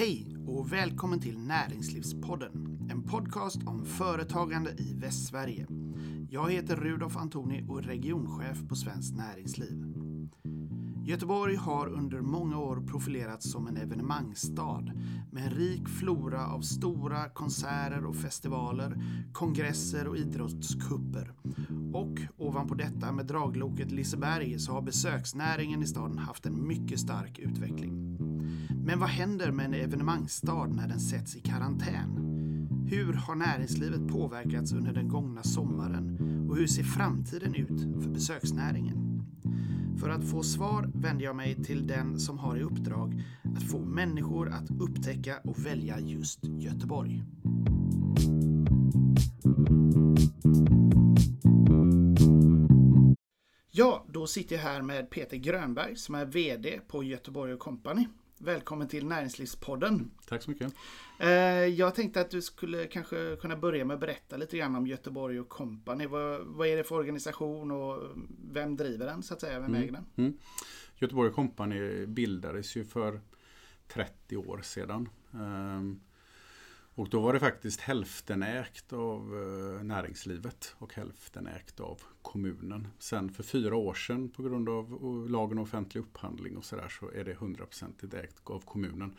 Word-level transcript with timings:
Hej 0.00 0.36
och 0.46 0.72
välkommen 0.72 1.20
till 1.20 1.38
Näringslivspodden. 1.38 2.78
En 2.90 3.02
podcast 3.02 3.62
om 3.66 3.84
företagande 3.84 4.70
i 4.70 4.94
Västsverige. 4.94 5.66
Jag 6.30 6.50
heter 6.50 6.76
Rudolf 6.76 7.16
Antoni 7.16 7.64
och 7.68 7.78
är 7.78 7.82
regionchef 7.82 8.68
på 8.68 8.74
Svenskt 8.74 9.16
Näringsliv. 9.16 9.84
Göteborg 11.04 11.56
har 11.56 11.88
under 11.88 12.20
många 12.20 12.58
år 12.58 12.86
profilerats 12.86 13.50
som 13.50 13.66
en 13.66 13.76
evenemangsstad 13.76 14.92
med 15.30 15.44
en 15.44 15.50
rik 15.50 15.88
flora 15.88 16.46
av 16.46 16.60
stora 16.60 17.28
konserter 17.28 18.04
och 18.04 18.16
festivaler, 18.16 18.96
kongresser 19.32 20.08
och 20.08 20.16
idrottskupper. 20.16 21.32
Och 21.92 22.20
ovanpå 22.36 22.74
detta 22.74 23.12
med 23.12 23.26
dragloket 23.26 23.90
Liseberg 23.90 24.58
så 24.58 24.72
har 24.72 24.82
besöksnäringen 24.82 25.82
i 25.82 25.86
staden 25.86 26.18
haft 26.18 26.46
en 26.46 26.66
mycket 26.66 27.00
stark 27.00 27.38
utveckling. 27.38 28.09
Men 28.90 29.00
vad 29.00 29.08
händer 29.08 29.50
med 29.50 29.66
en 29.66 29.74
evenemangsstad 29.74 30.66
när 30.66 30.88
den 30.88 31.00
sätts 31.00 31.36
i 31.36 31.40
karantän? 31.40 32.10
Hur 32.90 33.12
har 33.12 33.34
näringslivet 33.34 34.08
påverkats 34.08 34.72
under 34.72 34.92
den 34.92 35.08
gångna 35.08 35.42
sommaren 35.42 36.18
och 36.50 36.56
hur 36.56 36.66
ser 36.66 36.82
framtiden 36.82 37.54
ut 37.54 38.02
för 38.02 38.10
besöksnäringen? 38.10 39.22
För 40.00 40.08
att 40.08 40.30
få 40.30 40.42
svar 40.42 40.90
vänder 40.94 41.24
jag 41.24 41.36
mig 41.36 41.64
till 41.64 41.86
den 41.86 42.20
som 42.20 42.38
har 42.38 42.56
i 42.56 42.62
uppdrag 42.62 43.22
att 43.56 43.62
få 43.62 43.78
människor 43.78 44.48
att 44.48 44.70
upptäcka 44.80 45.38
och 45.44 45.66
välja 45.66 46.00
just 46.00 46.40
Göteborg. 46.44 47.22
Ja, 53.70 54.06
då 54.08 54.26
sitter 54.26 54.56
jag 54.56 54.62
här 54.62 54.82
med 54.82 55.10
Peter 55.10 55.36
Grönberg 55.36 55.96
som 55.96 56.14
är 56.14 56.24
VD 56.24 56.80
på 56.88 57.02
Göteborg 57.04 57.58
Company. 57.58 58.06
Välkommen 58.42 58.88
till 58.88 59.06
Näringslivspodden. 59.06 60.10
Tack 60.28 60.42
så 60.42 60.50
mycket. 60.50 60.74
Eh, 61.18 61.28
jag 61.66 61.94
tänkte 61.94 62.20
att 62.20 62.30
du 62.30 62.42
skulle 62.42 62.86
kanske 62.86 63.36
kunna 63.40 63.56
börja 63.56 63.84
med 63.84 63.94
att 63.94 64.00
berätta 64.00 64.36
lite 64.36 64.56
grann 64.56 64.76
om 64.76 64.86
Göteborg 64.86 65.40
och 65.40 65.48
Company. 65.48 66.06
Vad, 66.06 66.40
vad 66.44 66.68
är 66.68 66.76
det 66.76 66.84
för 66.84 66.94
organisation 66.94 67.70
och 67.70 68.02
vem 68.52 68.76
driver 68.76 69.06
den 69.06 69.22
så 69.22 69.34
att 69.34 69.40
säga? 69.40 69.60
Vem 69.60 69.70
mm. 69.70 69.82
äger 69.82 69.92
den? 69.92 70.06
Mm. 70.16 70.38
Göteborg 70.96 71.32
Company 71.32 72.06
bildades 72.06 72.76
ju 72.76 72.84
för 72.84 73.20
30 73.88 74.36
år 74.36 74.60
sedan. 74.62 75.08
Um, 75.30 76.00
och 77.00 77.08
då 77.08 77.20
var 77.20 77.32
det 77.32 77.40
faktiskt 77.40 77.80
hälften 77.80 78.42
ägt 78.42 78.92
av 78.92 79.20
eh, 79.20 79.84
näringslivet 79.84 80.74
och 80.78 80.94
hälften 80.94 81.46
ägt 81.46 81.80
av 81.80 82.00
kommunen. 82.22 82.88
Sen 82.98 83.30
för 83.30 83.42
fyra 83.42 83.76
år 83.76 83.94
sedan 83.94 84.28
på 84.28 84.42
grund 84.42 84.68
av 84.68 85.26
lagen 85.30 85.58
om 85.58 85.64
offentlig 85.64 86.00
upphandling 86.00 86.56
och 86.56 86.64
sådär 86.64 86.88
så 86.88 87.10
är 87.10 87.24
det 87.24 87.34
hundraprocentigt 87.34 88.14
ägt 88.14 88.50
av 88.50 88.60
kommunen. 88.64 89.16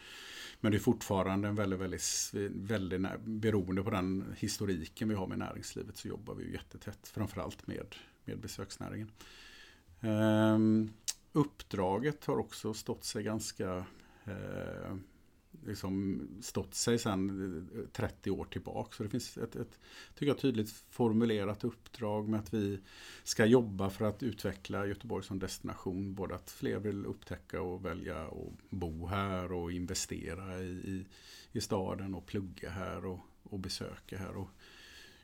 Men 0.59 0.71
det 0.71 0.77
är 0.77 0.79
fortfarande 0.79 1.47
en 1.47 1.55
väldigt, 1.55 1.79
väldigt, 1.79 2.29
väldigt 2.53 3.21
beroende 3.21 3.83
på 3.83 3.89
den 3.89 4.35
historiken 4.37 5.09
vi 5.09 5.15
har 5.15 5.27
med 5.27 5.39
näringslivet 5.39 5.97
så 5.97 6.07
jobbar 6.07 6.35
vi 6.35 6.43
ju 6.43 6.53
jättetätt 6.53 7.07
framförallt 7.07 7.67
med, 7.67 7.95
med 8.25 8.39
besöksnäringen. 8.39 9.11
Um, 10.01 10.93
uppdraget 11.31 12.25
har 12.25 12.37
också 12.37 12.73
stått 12.73 13.03
sig 13.03 13.23
ganska 13.23 13.85
eh, 14.25 14.95
liksom 15.65 16.21
stått 16.41 16.73
sig 16.73 16.99
sedan 16.99 17.89
30 17.91 18.31
år 18.31 18.45
tillbaka. 18.45 18.95
Så 18.95 19.03
det 19.03 19.09
finns 19.09 19.37
ett, 19.37 19.55
ett 19.55 19.79
tycker 20.13 20.27
jag, 20.27 20.37
tydligt 20.37 20.71
formulerat 20.89 21.63
uppdrag 21.63 22.29
med 22.29 22.39
att 22.39 22.53
vi 22.53 22.79
ska 23.23 23.45
jobba 23.45 23.89
för 23.89 24.05
att 24.05 24.23
utveckla 24.23 24.87
Göteborg 24.87 25.23
som 25.23 25.39
destination. 25.39 26.13
Både 26.15 26.35
att 26.35 26.51
fler 26.51 26.79
vill 26.79 27.05
upptäcka 27.05 27.61
och 27.61 27.85
välja 27.85 28.21
att 28.25 28.69
bo 28.69 29.07
här 29.07 29.51
och 29.51 29.71
investera 29.71 30.59
i, 30.59 30.69
i, 30.69 31.05
i 31.51 31.61
staden 31.61 32.15
och 32.15 32.25
plugga 32.25 32.69
här 32.69 33.05
och, 33.05 33.19
och 33.43 33.59
besöka 33.59 34.17
här. 34.17 34.37
Och 34.37 34.49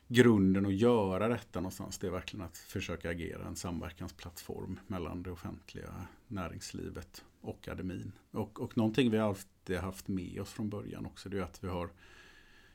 grunden 0.08 0.66
att 0.66 0.76
göra 0.76 1.28
detta 1.28 1.60
någonstans 1.60 1.98
det 1.98 2.08
är 2.08 2.12
verkligen 2.12 2.46
att 2.46 2.58
försöka 2.58 3.10
agera 3.10 3.48
en 3.48 3.56
samverkansplattform 3.56 4.80
mellan 4.88 5.24
det 5.24 5.32
offentliga 5.32 6.08
näringslivet 6.28 7.24
och 7.42 7.58
akademin. 7.62 8.12
Och, 8.32 8.62
och 8.62 8.78
någonting 8.78 9.12
vi 9.12 9.18
alltid 9.18 9.78
haft 9.78 10.08
med 10.08 10.42
oss 10.42 10.52
från 10.52 10.70
början 10.70 11.06
också 11.06 11.30
det 11.30 11.38
är 11.38 11.42
att 11.42 11.64
vi 11.64 11.68
har 11.68 11.90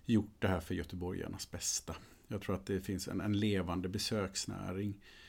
gjort 0.04 0.34
det 0.38 0.48
här 0.48 0.60
för 0.60 0.74
göteborgarnas 0.74 1.50
bästa. 1.50 1.96
Jag 2.28 2.42
tror 2.42 2.54
att 2.54 2.66
det 2.66 2.80
finns 2.80 3.08
en, 3.08 3.20
en 3.20 3.38
levande 3.38 3.88
besöksnäring 3.88 4.88
eh, 4.90 5.21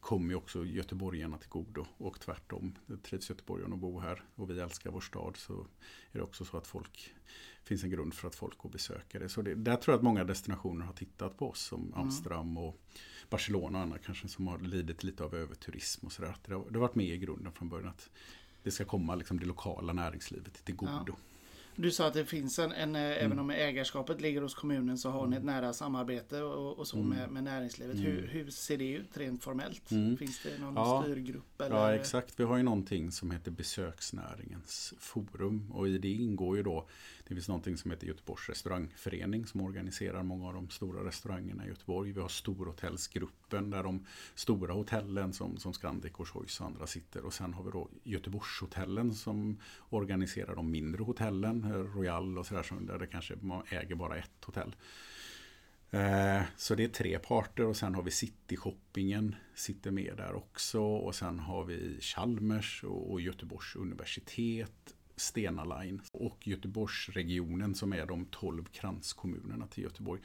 kommer 0.00 0.28
ju 0.28 0.34
också 0.34 0.64
göteborgarna 0.64 1.38
till 1.38 1.48
godo 1.48 1.86
och 1.98 2.20
tvärtom. 2.20 2.74
Det 2.86 2.96
trivs 2.96 3.30
göteborgarna 3.30 3.74
att 3.74 3.80
bo 3.80 4.00
här 4.00 4.22
och 4.34 4.50
vi 4.50 4.60
älskar 4.60 4.90
vår 4.90 5.00
stad 5.00 5.36
så 5.36 5.66
är 6.12 6.18
det 6.18 6.22
också 6.22 6.44
så 6.44 6.56
att 6.56 6.66
folk 6.66 7.14
finns 7.64 7.84
en 7.84 7.90
grund 7.90 8.14
för 8.14 8.28
att 8.28 8.34
folk 8.34 8.58
går 8.58 8.64
och 8.64 8.72
besöker 8.72 9.20
det. 9.20 9.28
Så 9.28 9.42
det, 9.42 9.54
där 9.54 9.76
tror 9.76 9.92
jag 9.92 9.98
att 9.98 10.04
många 10.04 10.24
destinationer 10.24 10.86
har 10.86 10.92
tittat 10.92 11.38
på 11.38 11.50
oss 11.50 11.60
som 11.60 11.82
mm. 11.82 11.94
Amsterdam 11.94 12.58
och 12.58 12.80
Barcelona 13.30 13.78
och 13.78 13.82
andra 13.82 13.98
kanske 13.98 14.28
som 14.28 14.46
har 14.46 14.58
lidit 14.58 15.04
lite 15.04 15.24
av 15.24 15.34
överturism 15.34 16.06
och 16.06 16.12
sådär. 16.12 16.36
Det, 16.46 16.54
har, 16.54 16.64
det 16.70 16.74
har 16.74 16.80
varit 16.80 16.94
med 16.94 17.06
i 17.06 17.18
grunden 17.18 17.52
från 17.52 17.68
början 17.68 17.88
att 17.88 18.10
det 18.62 18.70
ska 18.70 18.84
komma 18.84 19.14
liksom 19.14 19.40
det 19.40 19.46
lokala 19.46 19.92
näringslivet 19.92 20.64
till 20.64 20.76
godo. 20.76 21.04
Ja. 21.06 21.16
Du 21.80 21.90
sa 21.90 22.06
att 22.06 22.14
det 22.14 22.24
finns 22.24 22.58
en, 22.58 22.72
en 22.72 22.96
mm. 22.96 23.24
även 23.24 23.38
om 23.38 23.50
ägarskapet 23.50 24.20
ligger 24.20 24.42
hos 24.42 24.54
kommunen 24.54 24.98
så 24.98 25.10
har 25.10 25.26
ni 25.26 25.36
ett 25.36 25.42
mm. 25.42 25.54
nära 25.54 25.72
samarbete 25.72 26.42
och, 26.42 26.78
och 26.78 26.86
så 26.86 26.96
mm. 26.96 27.08
med, 27.08 27.30
med 27.30 27.44
näringslivet. 27.44 27.96
Mm. 27.96 28.06
Hur, 28.06 28.26
hur, 28.26 28.50
ser 28.50 28.78
det 28.78 28.90
ut 28.90 29.16
rent 29.16 29.42
formellt? 29.42 29.90
Mm. 29.90 30.16
Finns 30.16 30.42
det 30.42 30.58
någon 30.60 30.74
ja. 30.74 31.02
styrgrupp? 31.02 31.60
Eller? 31.60 31.76
Ja 31.76 31.94
exakt, 31.94 32.40
vi 32.40 32.44
har 32.44 32.56
ju 32.56 32.62
någonting 32.62 33.12
som 33.12 33.30
heter 33.30 33.50
besöksnäringens 33.50 34.94
forum 34.98 35.70
och 35.72 35.88
i 35.88 35.98
det 35.98 36.12
ingår 36.12 36.56
ju 36.56 36.62
då 36.62 36.88
det 37.28 37.34
finns 37.34 37.48
någonting 37.48 37.76
som 37.76 37.90
heter 37.90 38.06
Göteborgs 38.06 38.48
restaurangförening 38.48 39.46
som 39.46 39.60
organiserar 39.60 40.22
många 40.22 40.48
av 40.48 40.54
de 40.54 40.70
stora 40.70 41.04
restaurangerna 41.04 41.64
i 41.64 41.68
Göteborg. 41.68 42.12
Vi 42.12 42.20
har 42.20 42.28
storhotellsgruppen 42.28 43.70
där 43.70 43.82
de 43.82 44.06
stora 44.34 44.74
hotellen 44.74 45.32
som, 45.32 45.56
som 45.56 45.72
Scandic 45.72 46.12
och 46.16 46.28
Choice 46.28 46.60
och 46.60 46.66
andra 46.66 46.86
sitter. 46.86 47.24
Och 47.24 47.34
sen 47.34 47.54
har 47.54 47.64
vi 47.64 47.70
då 47.70 47.88
Göteborgshotellen 48.02 49.14
som 49.14 49.56
organiserar 49.90 50.56
de 50.56 50.70
mindre 50.70 51.02
hotellen, 51.02 51.62
Royal 51.72 52.38
och 52.38 52.46
sådär, 52.46 52.66
där 52.80 52.98
det 52.98 53.06
kanske 53.06 53.34
man 53.40 53.62
äger 53.70 53.94
bara 53.94 54.16
ett 54.16 54.44
hotell. 54.44 54.76
Eh, 55.90 56.42
så 56.56 56.74
det 56.74 56.84
är 56.84 56.88
tre 56.88 57.18
parter 57.18 57.66
och 57.66 57.76
sen 57.76 57.94
har 57.94 58.02
vi 58.02 58.10
City-shoppingen 58.10 59.34
sitter 59.54 59.90
med 59.90 60.16
där 60.16 60.34
också 60.34 60.80
och 60.80 61.14
sen 61.14 61.38
har 61.38 61.64
vi 61.64 62.00
Chalmers 62.00 62.84
och 62.84 63.20
Göteborgs 63.20 63.76
universitet 63.76 64.94
Stena 65.16 65.64
Line 65.64 66.02
och 66.12 66.48
Göteborgsregionen 66.48 67.74
som 67.74 67.92
är 67.92 68.06
de 68.06 68.26
12 68.26 68.64
kranskommunerna 68.64 69.66
till 69.66 69.82
Göteborg. 69.82 70.20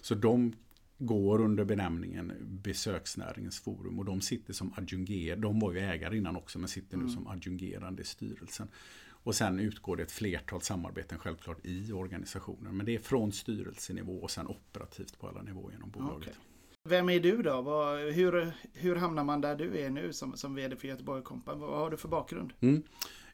Så 0.00 0.14
de 0.14 0.52
går 0.98 1.40
under 1.40 1.64
benämningen 1.64 2.32
besöksnäringens 2.40 3.60
forum 3.60 3.98
och 3.98 4.04
de 4.04 4.20
sitter 4.20 4.52
som 4.52 4.72
adjungerade, 4.76 5.42
de 5.42 5.60
var 5.60 5.72
ju 5.72 5.78
ägare 5.78 6.16
innan 6.16 6.36
också 6.36 6.58
men 6.58 6.68
sitter 6.68 6.96
nu 6.96 7.02
mm. 7.02 7.14
som 7.14 7.26
adjungerande 7.26 8.02
i 8.02 8.04
styrelsen. 8.04 8.68
Och 9.26 9.34
sen 9.34 9.60
utgår 9.60 9.96
det 9.96 10.02
ett 10.02 10.12
flertal 10.12 10.60
samarbeten 10.60 11.18
självklart 11.18 11.58
i 11.62 11.92
organisationen. 11.92 12.76
Men 12.76 12.86
det 12.86 12.94
är 12.94 12.98
från 12.98 13.32
styrelsenivå 13.32 14.22
och 14.22 14.30
sen 14.30 14.46
operativt 14.46 15.18
på 15.18 15.28
alla 15.28 15.42
nivåer 15.42 15.72
genom 15.72 15.90
bolaget. 15.90 16.28
Okay. 16.28 16.34
Vem 16.84 17.08
är 17.08 17.20
du 17.20 17.42
då? 17.42 17.62
Vad, 17.62 17.98
hur, 17.98 18.52
hur 18.74 18.96
hamnar 18.96 19.24
man 19.24 19.40
där 19.40 19.56
du 19.56 19.78
är 19.78 19.90
nu 19.90 20.12
som, 20.12 20.36
som 20.36 20.54
VD 20.54 20.76
för 20.76 20.88
Göteborg 20.88 21.22
Kompan? 21.22 21.60
Vad 21.60 21.78
har 21.78 21.90
du 21.90 21.96
för 21.96 22.08
bakgrund? 22.08 22.52
Mm. 22.60 22.82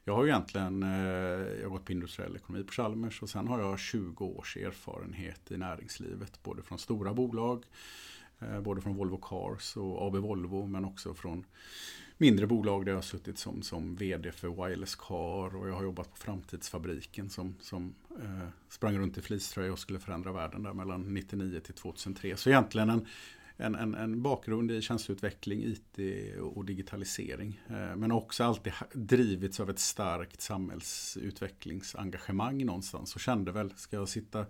Jag 0.03 0.15
har 0.15 0.23
ju 0.23 0.29
egentligen 0.29 0.83
eh, 0.83 0.89
jag 0.89 1.63
har 1.63 1.69
gått 1.69 1.85
på 1.85 1.91
industriell 1.91 2.35
ekonomi 2.35 2.63
på 2.63 2.73
Chalmers 2.73 3.21
och 3.21 3.29
sen 3.29 3.47
har 3.47 3.59
jag 3.59 3.79
20 3.79 4.25
års 4.25 4.57
erfarenhet 4.57 5.51
i 5.51 5.57
näringslivet. 5.57 6.43
Både 6.43 6.61
från 6.61 6.79
stora 6.79 7.13
bolag, 7.13 7.63
Eh, 8.51 8.61
både 8.61 8.81
från 8.81 8.95
Volvo 8.95 9.17
Cars 9.17 9.77
och 9.77 10.07
AB 10.07 10.15
Volvo 10.15 10.65
men 10.65 10.85
också 10.85 11.13
från 11.13 11.45
mindre 12.17 12.47
bolag 12.47 12.85
där 12.85 12.91
jag 12.91 12.97
har 12.97 13.01
suttit 13.01 13.37
som, 13.37 13.61
som 13.61 13.95
VD 13.95 14.31
för 14.31 14.47
Wireless 14.47 14.95
Car 14.95 15.55
och 15.55 15.69
jag 15.69 15.73
har 15.73 15.83
jobbat 15.83 16.11
på 16.11 16.17
Framtidsfabriken 16.17 17.29
som, 17.29 17.55
som 17.59 17.95
eh, 18.21 18.47
sprang 18.69 18.97
runt 18.97 19.17
i 19.17 19.21
fleecetröja 19.21 19.71
och 19.71 19.79
skulle 19.79 19.99
förändra 19.99 20.31
världen 20.31 20.63
där 20.63 20.73
mellan 20.73 21.13
99 21.13 21.59
till 21.59 21.73
2003. 21.73 22.37
Så 22.37 22.49
egentligen 22.49 22.89
en 22.89 23.07
en, 23.57 23.75
en, 23.75 23.95
en 23.95 24.21
bakgrund 24.21 24.71
i 24.71 24.81
tjänsteutveckling, 24.81 25.63
IT 25.63 25.99
och 26.41 26.65
digitalisering. 26.65 27.61
Eh, 27.69 27.95
men 27.95 28.11
också 28.11 28.43
alltid 28.43 28.73
drivits 28.93 29.59
av 29.59 29.69
ett 29.69 29.79
starkt 29.79 30.41
samhällsutvecklingsengagemang 30.41 32.65
någonstans. 32.65 33.15
Och 33.15 33.21
kände 33.21 33.51
väl, 33.51 33.73
ska 33.75 33.95
jag 33.95 34.09
sitta 34.09 34.45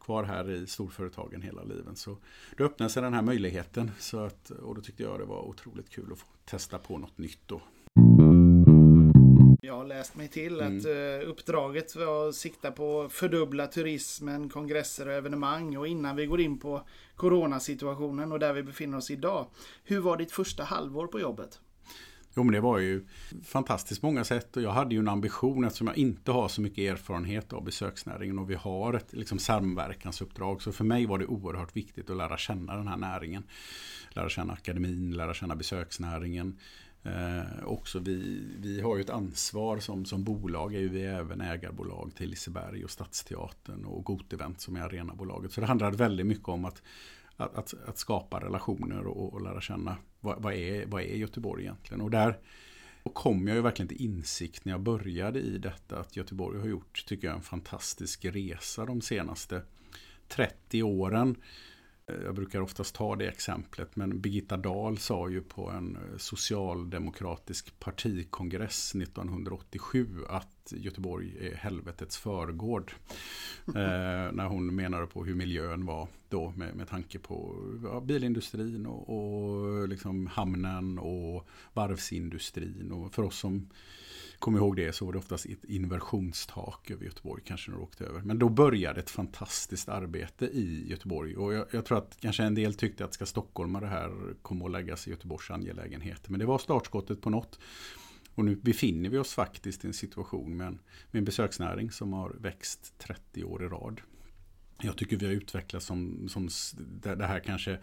kvar 0.00 0.24
här 0.24 0.50
i 0.50 0.66
storföretagen 0.66 1.42
hela 1.42 1.62
livet? 1.62 1.98
Så 1.98 2.16
då 2.56 2.64
öppnade 2.64 2.90
sig 2.90 3.02
den 3.02 3.14
här 3.14 3.22
möjligheten. 3.22 3.90
Så 3.98 4.18
att, 4.18 4.50
och 4.50 4.74
då 4.74 4.80
tyckte 4.80 5.02
jag 5.02 5.20
det 5.20 5.24
var 5.24 5.42
otroligt 5.42 5.90
kul 5.90 6.12
att 6.12 6.18
få 6.18 6.26
testa 6.44 6.78
på 6.78 6.98
något 6.98 7.18
nytt. 7.18 7.40
Då. 7.46 7.60
Jag 9.64 9.76
har 9.76 9.84
läst 9.84 10.16
mig 10.16 10.28
till 10.28 10.60
mm. 10.60 10.78
att 10.78 10.86
uh, 10.86 11.30
uppdraget 11.30 11.96
var 11.96 12.28
att 12.28 12.34
sikta 12.34 12.70
på 12.70 13.02
att 13.02 13.12
fördubbla 13.12 13.66
turismen, 13.66 14.48
kongresser 14.48 15.08
och 15.08 15.14
evenemang. 15.14 15.76
Och 15.76 15.86
innan 15.86 16.16
vi 16.16 16.26
går 16.26 16.40
in 16.40 16.58
på 16.58 16.86
coronasituationen 17.16 18.32
och 18.32 18.38
där 18.38 18.52
vi 18.52 18.62
befinner 18.62 18.98
oss 18.98 19.10
idag. 19.10 19.46
Hur 19.84 20.00
var 20.00 20.16
ditt 20.16 20.32
första 20.32 20.64
halvår 20.64 21.06
på 21.06 21.20
jobbet? 21.20 21.60
Jo 22.36 22.42
men 22.42 22.52
det 22.52 22.60
var 22.60 22.78
ju 22.78 23.04
fantastiskt 23.44 24.02
många 24.02 24.24
sätt 24.24 24.56
och 24.56 24.62
jag 24.62 24.70
hade 24.70 24.94
ju 24.94 24.98
en 24.98 25.08
ambition 25.08 25.64
eftersom 25.64 25.86
jag 25.86 25.96
inte 25.96 26.32
har 26.32 26.48
så 26.48 26.60
mycket 26.60 26.92
erfarenhet 26.92 27.52
av 27.52 27.64
besöksnäringen 27.64 28.38
och 28.38 28.50
vi 28.50 28.54
har 28.54 28.94
ett 28.94 29.12
liksom, 29.12 29.38
samverkansuppdrag. 29.38 30.62
Så 30.62 30.72
för 30.72 30.84
mig 30.84 31.06
var 31.06 31.18
det 31.18 31.26
oerhört 31.26 31.76
viktigt 31.76 32.10
att 32.10 32.16
lära 32.16 32.36
känna 32.36 32.76
den 32.76 32.88
här 32.88 32.96
näringen. 32.96 33.42
Lära 34.10 34.28
känna 34.28 34.52
akademin, 34.52 35.16
lära 35.16 35.34
känna 35.34 35.56
besöksnäringen. 35.56 36.58
Eh, 37.04 37.64
också 37.64 37.98
vi, 37.98 38.42
vi 38.58 38.80
har 38.80 38.96
ju 38.96 39.02
ett 39.02 39.10
ansvar 39.10 39.78
som, 39.78 40.04
som 40.04 40.24
bolag, 40.24 40.74
är 40.74 40.80
ju 40.80 40.88
vi 40.88 41.02
även 41.02 41.40
ägarbolag 41.40 42.12
till 42.16 42.30
Liseberg 42.30 42.84
och 42.84 42.90
Stadsteatern 42.90 43.84
och 43.84 44.04
Gotevent 44.04 44.60
som 44.60 44.76
är 44.76 44.80
arenabolaget. 44.80 45.52
Så 45.52 45.60
det 45.60 45.66
handlar 45.66 45.92
väldigt 45.92 46.26
mycket 46.26 46.48
om 46.48 46.64
att 46.64 46.82
att, 47.36 47.54
att, 47.54 47.74
att 47.86 47.98
skapa 47.98 48.40
relationer 48.40 49.06
och, 49.06 49.34
och, 49.34 49.42
lära 49.42 49.60
känna 49.60 49.96
vad, 50.20 50.42
vad, 50.42 50.54
är, 50.54 50.86
vad 50.86 51.02
är 51.02 51.16
Göteborg 51.16 51.62
egentligen. 51.62 52.00
Och 52.00 52.10
där 52.10 52.38
kom 53.12 53.48
jag 53.48 53.56
ju 53.56 53.62
verkligen 53.62 53.88
till 53.88 54.02
insikt 54.02 54.64
när 54.64 54.72
jag 54.72 54.80
började 54.80 55.40
i 55.40 55.58
detta 55.58 55.98
att 56.00 56.16
Göteborg 56.16 56.60
har 56.60 56.66
gjort, 56.66 57.04
tycker 57.06 57.26
jag, 57.26 57.36
en 57.36 57.42
fantastisk 57.42 58.24
resa 58.24 58.86
de 58.86 59.00
senaste 59.00 59.62
30 60.28 60.82
åren. 60.82 61.36
Jag 62.06 62.34
brukar 62.34 62.60
oftast 62.60 62.94
ta 62.94 63.16
det 63.16 63.28
exemplet, 63.28 63.96
men 63.96 64.20
Birgitta 64.20 64.56
Dahl 64.56 64.98
sa 64.98 65.28
ju 65.28 65.40
på 65.40 65.70
en 65.70 65.98
socialdemokratisk 66.18 67.80
partikongress 67.80 68.94
1987 68.94 70.08
att 70.28 70.72
Göteborg 70.76 71.36
är 71.40 71.54
helvetets 71.54 72.16
förgård. 72.16 72.92
eh, 73.66 74.32
när 74.32 74.46
hon 74.46 74.74
menade 74.74 75.06
på 75.06 75.24
hur 75.24 75.34
miljön 75.34 75.86
var 75.86 76.08
då 76.28 76.52
med, 76.56 76.76
med 76.76 76.88
tanke 76.88 77.18
på 77.18 77.56
ja, 77.84 78.00
bilindustrin 78.00 78.86
och, 78.86 79.08
och 79.08 79.88
liksom 79.88 80.26
hamnen 80.26 80.98
och 80.98 81.48
varvsindustrin. 81.72 82.92
Och 82.92 83.14
för 83.14 83.22
oss 83.22 83.38
som 83.38 83.68
kommer 84.44 84.58
ihåg 84.58 84.76
det 84.76 84.92
så 84.92 85.04
var 85.04 85.12
det 85.12 85.18
oftast 85.18 85.46
ett 85.46 85.64
inversionstak 85.64 86.90
över 86.90 87.04
Göteborg 87.04 87.42
kanske 87.46 87.70
när 87.70 87.78
du 87.78 87.84
åkte 87.84 88.04
över. 88.04 88.20
Men 88.20 88.38
då 88.38 88.48
började 88.48 89.00
ett 89.00 89.10
fantastiskt 89.10 89.88
arbete 89.88 90.46
i 90.46 90.88
Göteborg. 90.88 91.36
Och 91.36 91.54
jag, 91.54 91.66
jag 91.70 91.84
tror 91.84 91.98
att 91.98 92.16
kanske 92.20 92.42
en 92.42 92.54
del 92.54 92.74
tyckte 92.74 93.04
att 93.04 93.14
ska 93.14 93.26
stockholmare 93.26 93.86
här 93.86 94.34
komma 94.42 94.64
och 94.64 94.70
lägga 94.70 94.96
sig 94.96 95.10
i 95.10 95.14
Göteborgs 95.14 95.50
angelägenheter. 95.50 96.30
Men 96.30 96.40
det 96.40 96.46
var 96.46 96.58
startskottet 96.58 97.20
på 97.20 97.30
något. 97.30 97.58
Och 98.34 98.44
nu 98.44 98.56
befinner 98.56 99.10
vi 99.10 99.18
oss 99.18 99.34
faktiskt 99.34 99.84
i 99.84 99.86
en 99.86 99.94
situation 99.94 100.56
med 100.56 100.66
en, 100.66 100.78
med 101.10 101.18
en 101.18 101.24
besöksnäring 101.24 101.90
som 101.90 102.12
har 102.12 102.36
växt 102.40 102.98
30 102.98 103.44
år 103.44 103.64
i 103.64 103.68
rad. 103.68 104.00
Jag 104.82 104.96
tycker 104.96 105.16
vi 105.16 105.26
har 105.26 105.32
utvecklats 105.32 105.86
som, 105.86 106.28
som 106.28 106.48
det 107.02 107.26
här 107.26 107.40
kanske 107.40 107.78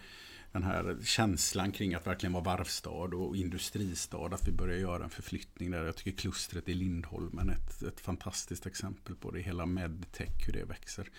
den 0.51 0.63
här 0.63 0.97
känslan 1.03 1.71
kring 1.71 1.93
att 1.93 2.07
verkligen 2.07 2.33
vara 2.33 2.43
varvstad 2.43 3.15
och 3.15 3.35
industristad. 3.35 4.25
Att 4.25 4.47
vi 4.47 4.51
börjar 4.51 4.77
göra 4.77 5.03
en 5.03 5.09
förflyttning 5.09 5.71
där. 5.71 5.85
Jag 5.85 5.95
tycker 5.95 6.17
klustret 6.17 6.69
i 6.69 6.73
Lindholmen 6.73 7.49
är 7.49 7.53
ett, 7.53 7.81
ett 7.81 7.99
fantastiskt 7.99 8.65
exempel 8.65 9.15
på 9.15 9.31
det. 9.31 9.39
Hela 9.39 9.65
medtech, 9.65 10.47
hur 10.47 10.53
det 10.53 10.65
växer. 10.65 11.09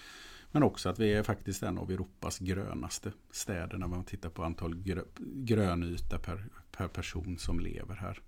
Men 0.53 0.63
också 0.63 0.89
att 0.89 0.99
vi 0.99 1.13
är 1.13 1.23
faktiskt 1.23 1.63
en 1.63 1.79
av 1.79 1.91
Europas 1.91 2.39
grönaste 2.39 3.13
städer 3.31 3.79
när 3.79 3.87
man 3.87 4.05
tittar 4.05 4.31
på 4.31 4.45
antal 4.45 4.75
grö, 4.75 5.03
grönyta 5.19 6.19
per, 6.19 6.45
per 6.77 6.89
person 6.89 7.39
som 7.39 7.61
lever 7.61 7.95
här. 7.95 8.21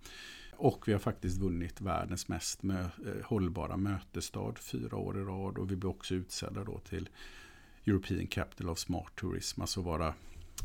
Och 0.57 0.87
vi 0.87 0.91
har 0.91 0.99
faktiskt 0.99 1.37
vunnit 1.37 1.81
världens 1.81 2.27
mest 2.27 2.63
mö, 2.63 2.81
eh, 2.81 3.23
hållbara 3.23 3.77
mötesstad 3.77 4.53
fyra 4.59 4.97
år 4.97 5.17
i 5.17 5.21
rad. 5.21 5.57
Och 5.57 5.71
vi 5.71 5.75
blir 5.75 5.89
också 5.89 6.15
utsedda 6.15 6.63
då 6.63 6.79
till 6.79 7.09
European 7.85 8.27
Capital 8.27 8.69
of 8.69 8.79
Smart 8.79 9.15
Tourism. 9.15 9.61
Alltså 9.61 9.81
vara 9.81 10.13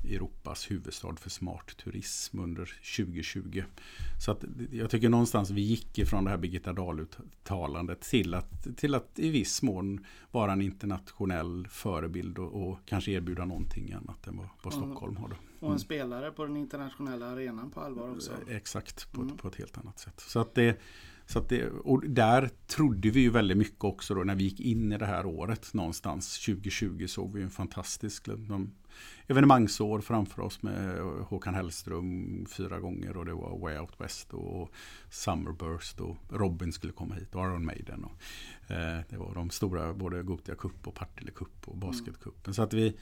Europas 0.05 0.71
huvudstad 0.71 1.17
för 1.17 1.31
smart 1.31 1.77
turism 1.77 2.39
under 2.39 2.65
2020. 2.97 3.63
Så 4.25 4.31
att 4.31 4.45
jag 4.73 4.91
tycker 4.91 5.09
någonstans 5.09 5.51
vi 5.51 5.61
gick 5.61 5.99
ifrån 5.99 6.25
det 6.25 6.31
här 6.31 6.39
Birgitta 6.39 6.73
Dahl-uttalandet 6.73 8.01
till 8.01 8.35
att, 8.35 8.77
till 8.77 8.95
att 8.95 9.19
i 9.19 9.31
viss 9.31 9.63
mån 9.63 10.05
vara 10.31 10.53
en 10.53 10.63
internationell 10.63 11.69
förebild 11.71 12.39
och, 12.39 12.69
och 12.69 12.79
kanske 12.85 13.11
erbjuda 13.11 13.45
någonting 13.45 13.93
annat 13.93 14.27
än 14.27 14.37
vad, 14.37 14.49
vad 14.63 14.73
Stockholm 14.73 15.17
har. 15.17 15.29
Då. 15.29 15.35
Mm. 15.35 15.47
Och 15.59 15.67
en 15.67 15.69
mm. 15.69 15.79
spelare 15.79 16.31
på 16.31 16.45
den 16.45 16.57
internationella 16.57 17.27
arenan 17.27 17.71
på 17.71 17.81
allvar 17.81 18.11
också. 18.11 18.33
Exakt, 18.49 19.13
på, 19.13 19.21
mm. 19.21 19.37
på 19.37 19.49
ett 19.49 19.57
helt 19.57 19.79
annat 19.79 19.99
sätt. 19.99 20.21
Så 20.21 20.41
att 20.41 20.55
det 20.55 20.81
så 21.31 21.41
det, 21.41 21.69
och 21.69 22.09
där 22.09 22.51
trodde 22.67 23.11
vi 23.11 23.21
ju 23.21 23.31
väldigt 23.31 23.57
mycket 23.57 23.85
också 23.85 24.15
då 24.15 24.25
när 24.25 24.35
vi 24.35 24.45
gick 24.45 24.61
in 24.61 24.93
i 24.93 24.99
det 24.99 25.07
här 25.07 25.27
året 25.27 25.75
någonstans 25.75 26.45
2020 26.45 27.07
såg 27.07 27.35
vi 27.35 27.43
en 27.43 27.51
fantastisk 27.51 28.29
evenemangsår 29.27 30.01
framför 30.01 30.43
oss 30.43 30.63
med 30.63 30.99
Håkan 31.01 31.55
Hellström 31.55 32.47
fyra 32.57 32.81
gånger 32.81 33.17
och 33.17 33.25
det 33.25 33.35
var 33.35 33.59
Way 33.59 33.79
Out 33.79 34.01
West 34.01 34.35
och 34.35 34.71
Summerburst 35.11 36.01
och 36.01 36.17
Robin 36.29 36.73
skulle 36.73 36.93
komma 36.93 37.15
hit 37.15 37.35
och 37.35 37.45
Iron 37.45 37.65
Maiden. 37.65 38.05
Och, 38.05 38.71
eh, 38.71 39.01
det 39.09 39.17
var 39.17 39.35
de 39.35 39.51
stora, 39.51 39.95
både 39.95 40.23
Gotia 40.23 40.55
Cup 40.55 40.89
och 40.89 40.95
Partille 40.95 41.31
Cup 41.31 41.69
och 41.69 41.77
Basketcupen. 41.77 42.43
Mm. 42.45 42.55
Så 42.55 42.63
att 42.63 42.73
vi 42.73 42.97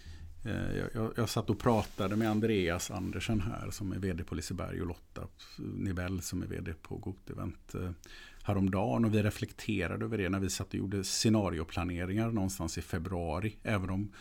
Eh, 0.45 0.77
jag, 0.95 1.13
jag, 1.17 1.29
satt 1.29 1.51
och 1.51 1.59
pratade 1.59 2.17
med 2.17 2.31
Andreas 2.31 2.91
Andersen 2.91 3.41
här 3.41 3.71
som 3.71 3.93
är 3.93 3.99
vd 3.99 4.25
på 4.25 4.35
Liseberg 4.35 4.81
och 4.81 4.87
Lotta 4.87 5.27
Nivell 5.57 6.21
som 6.23 6.43
är 6.43 6.47
vd 6.47 6.75
på 6.83 6.97
Gotevent 6.97 7.75
eh, 7.75 7.91
häromdagen 8.43 9.05
och 9.05 9.15
vi 9.15 9.23
reflekterade 9.23 10.05
över 10.05 10.19
det 10.19 10.29
när 10.29 10.41
vi 10.41 10.51
satt 10.51 10.69
och 10.69 10.75
gjorde 10.75 11.05
scenarioplaneringar 11.05 12.31
någonstans 12.31 12.79
i 12.79 12.83
februari. 12.83 13.57
Även 13.63 13.91
om 13.91 14.13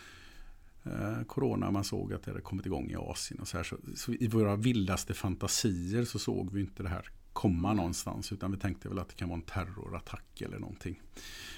Eh, 0.92 1.24
corona, 1.26 1.70
man 1.70 1.84
såg 1.84 2.12
att 2.12 2.22
det 2.22 2.30
hade 2.30 2.42
kommit 2.42 2.66
igång 2.66 2.90
i 2.90 2.96
Asien 2.96 3.40
och 3.40 3.48
så 3.48 3.56
här. 3.56 3.64
Så, 3.64 3.76
så 3.96 4.12
I 4.12 4.28
våra 4.28 4.56
vildaste 4.56 5.14
fantasier 5.14 6.04
så 6.04 6.18
såg 6.18 6.52
vi 6.52 6.60
inte 6.60 6.82
det 6.82 6.88
här 6.88 7.10
komma 7.32 7.74
någonstans 7.74 8.32
utan 8.32 8.52
vi 8.52 8.58
tänkte 8.58 8.88
väl 8.88 8.98
att 8.98 9.08
det 9.08 9.14
kan 9.14 9.28
vara 9.28 9.36
en 9.36 9.42
terrorattack 9.42 10.40
eller 10.40 10.58
någonting. 10.58 11.02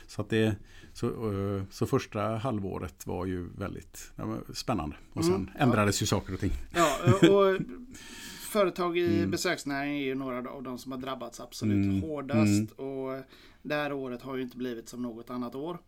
Så, 0.06 0.22
att 0.22 0.28
det, 0.28 0.56
så, 0.92 1.06
eh, 1.06 1.62
så 1.70 1.86
första 1.86 2.20
halvåret 2.20 3.06
var 3.06 3.26
ju 3.26 3.48
väldigt 3.58 4.12
var 4.16 4.54
spännande 4.54 4.96
och 5.12 5.24
sen 5.24 5.34
mm, 5.34 5.48
ändrades 5.58 6.00
ja. 6.00 6.02
ju 6.02 6.06
saker 6.06 6.34
och 6.34 6.40
ting. 6.40 6.52
Ja, 6.74 6.98
och 7.04 7.58
företag 8.50 8.98
i 8.98 9.16
mm. 9.16 9.30
besöksnäringen 9.30 9.96
är 9.96 10.04
ju 10.04 10.14
några 10.14 10.50
av 10.50 10.62
de 10.62 10.78
som 10.78 10.92
har 10.92 10.98
drabbats 10.98 11.40
absolut 11.40 11.84
mm. 11.84 12.02
hårdast. 12.02 12.78
Mm. 12.78 12.88
Och 12.88 13.24
det 13.62 13.74
här 13.74 13.92
året 13.92 14.22
har 14.22 14.36
ju 14.36 14.42
inte 14.42 14.56
blivit 14.56 14.88
som 14.88 15.02
något 15.02 15.30
annat 15.30 15.54
år. 15.54 15.78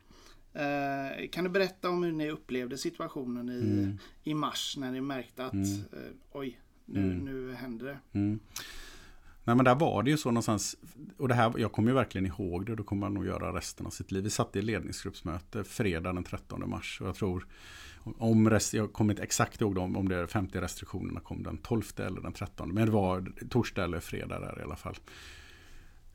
Eh, 0.54 1.28
kan 1.28 1.44
du 1.44 1.50
berätta 1.50 1.90
om 1.90 2.02
hur 2.02 2.12
ni 2.12 2.30
upplevde 2.30 2.78
situationen 2.78 3.48
i, 3.48 3.60
mm. 3.60 3.98
i 4.24 4.34
mars 4.34 4.76
när 4.78 4.92
ni 4.92 5.00
märkte 5.00 5.44
att 5.44 5.52
mm. 5.52 5.84
eh, 5.92 6.12
oj, 6.32 6.60
nu, 6.84 7.00
nu 7.14 7.54
händer 7.54 7.86
det? 7.86 7.98
Nej 9.44 9.56
men 9.56 9.64
där 9.64 9.74
var 9.74 10.02
det 10.02 10.10
ju 10.10 10.16
så 10.16 10.28
någonstans, 10.28 10.76
och 11.18 11.28
det 11.28 11.34
här, 11.34 11.52
jag 11.56 11.72
kommer 11.72 11.88
ju 11.88 11.94
verkligen 11.94 12.26
ihåg 12.26 12.66
det, 12.66 12.74
då 12.74 12.82
kommer 12.82 13.00
man 13.00 13.14
nog 13.14 13.26
göra 13.26 13.56
resten 13.56 13.86
av 13.86 13.90
sitt 13.90 14.12
liv. 14.12 14.24
Vi 14.24 14.30
satt 14.30 14.56
i 14.56 14.62
ledningsgruppsmöte 14.62 15.64
fredag 15.64 16.12
den 16.12 16.24
13 16.24 16.70
mars 16.70 17.00
och 17.00 17.08
jag 17.08 17.14
tror 17.14 17.46
om 18.18 18.50
rest, 18.50 18.74
jag 18.74 18.92
kommer 18.92 19.12
inte 19.12 19.22
exakt 19.22 19.60
ihåg 19.60 19.78
om, 19.78 19.96
om 19.96 20.08
det 20.08 20.26
50 20.26 20.60
restriktionerna 20.60 21.20
kom 21.20 21.42
den 21.42 21.58
12 21.58 21.82
eller 21.96 22.20
den 22.20 22.32
13. 22.32 22.74
Men 22.74 22.86
det 22.86 22.92
var 22.92 23.32
torsdag 23.50 23.84
eller 23.84 24.00
fredag 24.00 24.40
där 24.40 24.58
i 24.60 24.62
alla 24.62 24.76
fall. 24.76 24.96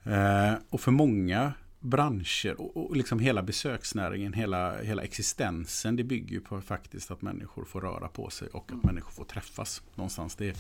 Eh, 0.04 0.54
och 0.70 0.82
för 0.82 0.92
många 0.92 1.54
branscher 1.80 2.62
och, 2.62 2.78
och 2.78 2.96
liksom 2.96 3.20
hela 3.20 3.44
besöksnäringen, 3.44 4.34
hela, 4.34 4.82
hela 4.82 5.04
existensen, 5.04 5.96
det 5.96 6.04
bygger 6.04 6.32
ju 6.32 6.40
på 6.40 6.62
faktiskt 6.62 7.12
att 7.12 7.22
människor 7.22 7.66
får 7.66 7.82
röra 7.82 8.08
på 8.08 8.30
sig 8.30 8.48
och 8.48 8.64
att 8.66 8.72
mm. 8.72 8.82
människor 8.84 9.12
får 9.12 9.26
träffas 9.26 9.82
någonstans. 9.96 10.36
Det, 10.36 10.58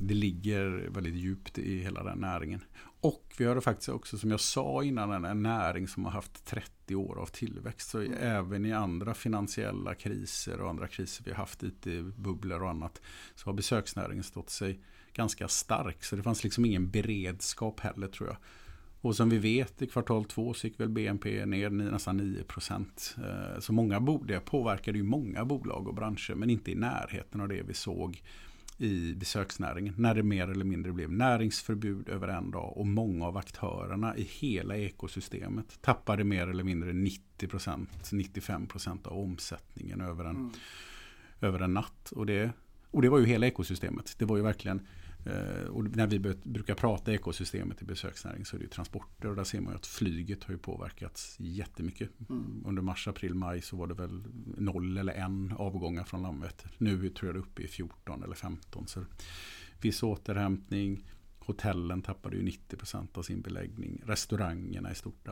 det 0.00 0.14
ligger 0.14 0.88
väldigt 0.90 1.14
djupt 1.14 1.58
i 1.58 1.78
hela 1.78 2.02
den 2.02 2.18
näringen. 2.18 2.60
Och 3.00 3.34
vi 3.38 3.44
har 3.44 3.60
faktiskt 3.60 3.88
också, 3.88 4.18
som 4.18 4.30
jag 4.30 4.40
sa 4.40 4.82
innan, 4.84 5.24
en 5.24 5.42
näring 5.42 5.88
som 5.88 6.04
har 6.04 6.12
haft 6.12 6.44
30 6.44 6.94
år 6.94 7.18
av 7.18 7.26
tillväxt. 7.26 7.90
Så 7.90 8.00
mm. 8.00 8.18
även 8.20 8.66
i 8.66 8.72
andra 8.72 9.14
finansiella 9.14 9.94
kriser 9.94 10.60
och 10.60 10.70
andra 10.70 10.88
kriser 10.88 11.24
vi 11.24 11.30
har 11.30 11.38
haft, 11.38 11.62
IT-bubblor 11.62 12.62
och 12.62 12.70
annat, 12.70 13.00
så 13.34 13.48
har 13.48 13.52
besöksnäringen 13.52 14.24
stått 14.24 14.50
sig 14.50 14.80
ganska 15.12 15.48
stark. 15.48 16.04
Så 16.04 16.16
det 16.16 16.22
fanns 16.22 16.44
liksom 16.44 16.64
ingen 16.64 16.90
beredskap 16.90 17.80
heller 17.80 18.08
tror 18.08 18.28
jag 18.28 18.36
och 19.00 19.16
som 19.16 19.30
vi 19.30 19.38
vet 19.38 19.82
i 19.82 19.86
kvartal 19.86 20.24
två 20.24 20.54
så 20.54 20.66
gick 20.66 20.80
väl 20.80 20.88
BNP 20.88 21.46
ner 21.46 21.70
nästan 21.70 22.16
9 22.16 22.42
procent. 22.42 23.16
Eh, 23.18 23.60
så 23.60 23.72
många 23.72 24.18
det 24.26 24.40
påverkade 24.40 24.98
ju 24.98 25.04
många 25.04 25.44
bolag 25.44 25.88
och 25.88 25.94
branscher 25.94 26.34
men 26.34 26.50
inte 26.50 26.70
i 26.70 26.74
närheten 26.74 27.40
av 27.40 27.48
det 27.48 27.62
vi 27.62 27.74
såg 27.74 28.22
i 28.80 29.14
besöksnäringen. 29.14 29.94
När 29.96 30.14
det 30.14 30.22
mer 30.22 30.48
eller 30.48 30.64
mindre 30.64 30.92
blev 30.92 31.12
näringsförbud 31.12 32.08
över 32.08 32.28
en 32.28 32.50
dag 32.50 32.76
och 32.76 32.86
många 32.86 33.26
av 33.26 33.36
aktörerna 33.36 34.16
i 34.16 34.22
hela 34.22 34.76
ekosystemet 34.76 35.78
tappade 35.80 36.24
mer 36.24 36.48
eller 36.48 36.64
mindre 36.64 36.92
90 36.92 37.48
procent, 37.48 38.12
95 38.12 38.66
procent 38.66 39.06
av 39.06 39.18
omsättningen 39.18 40.00
över 40.00 40.24
en, 40.24 40.36
mm. 40.36 40.50
över 41.40 41.60
en 41.60 41.74
natt. 41.74 42.12
Och 42.12 42.26
det, 42.26 42.52
och 42.90 43.02
det 43.02 43.08
var 43.08 43.18
ju 43.18 43.26
hela 43.26 43.46
ekosystemet. 43.46 44.14
Det 44.18 44.24
var 44.24 44.36
ju 44.36 44.42
verkligen 44.42 44.86
och 45.70 45.96
när 45.96 46.06
vi 46.06 46.18
brukar 46.44 46.74
prata 46.74 47.12
ekosystemet 47.12 47.82
i 47.82 47.84
besöksnäring 47.84 48.44
så 48.44 48.56
är 48.56 48.60
det 48.60 48.68
transporter 48.68 49.28
och 49.28 49.36
där 49.36 49.44
ser 49.44 49.60
man 49.60 49.72
ju 49.72 49.76
att 49.76 49.86
flyget 49.86 50.44
har 50.44 50.52
ju 50.52 50.58
påverkats 50.58 51.36
jättemycket. 51.38 52.10
Mm. 52.30 52.62
Under 52.66 52.82
mars, 52.82 53.08
april, 53.08 53.34
maj 53.34 53.62
så 53.62 53.76
var 53.76 53.86
det 53.86 53.94
väl 53.94 54.24
noll 54.56 54.98
eller 54.98 55.12
en 55.12 55.52
avgångar 55.52 56.04
från 56.04 56.22
Landvetter. 56.22 56.70
Nu 56.78 57.08
tror 57.08 57.28
jag 57.28 57.34
det 57.34 57.38
är 57.38 57.42
uppe 57.42 57.62
i 57.62 57.68
14 57.68 58.22
eller 58.22 58.34
15. 58.34 58.86
Så 58.86 59.04
viss 59.80 60.02
återhämtning. 60.02 61.04
Hotellen 61.38 62.02
tappade 62.02 62.36
ju 62.36 62.42
90% 62.42 63.18
av 63.18 63.22
sin 63.22 63.40
beläggning. 63.40 64.02
Restaurangerna 64.06 64.92
i 64.92 64.94
stort 64.94 65.28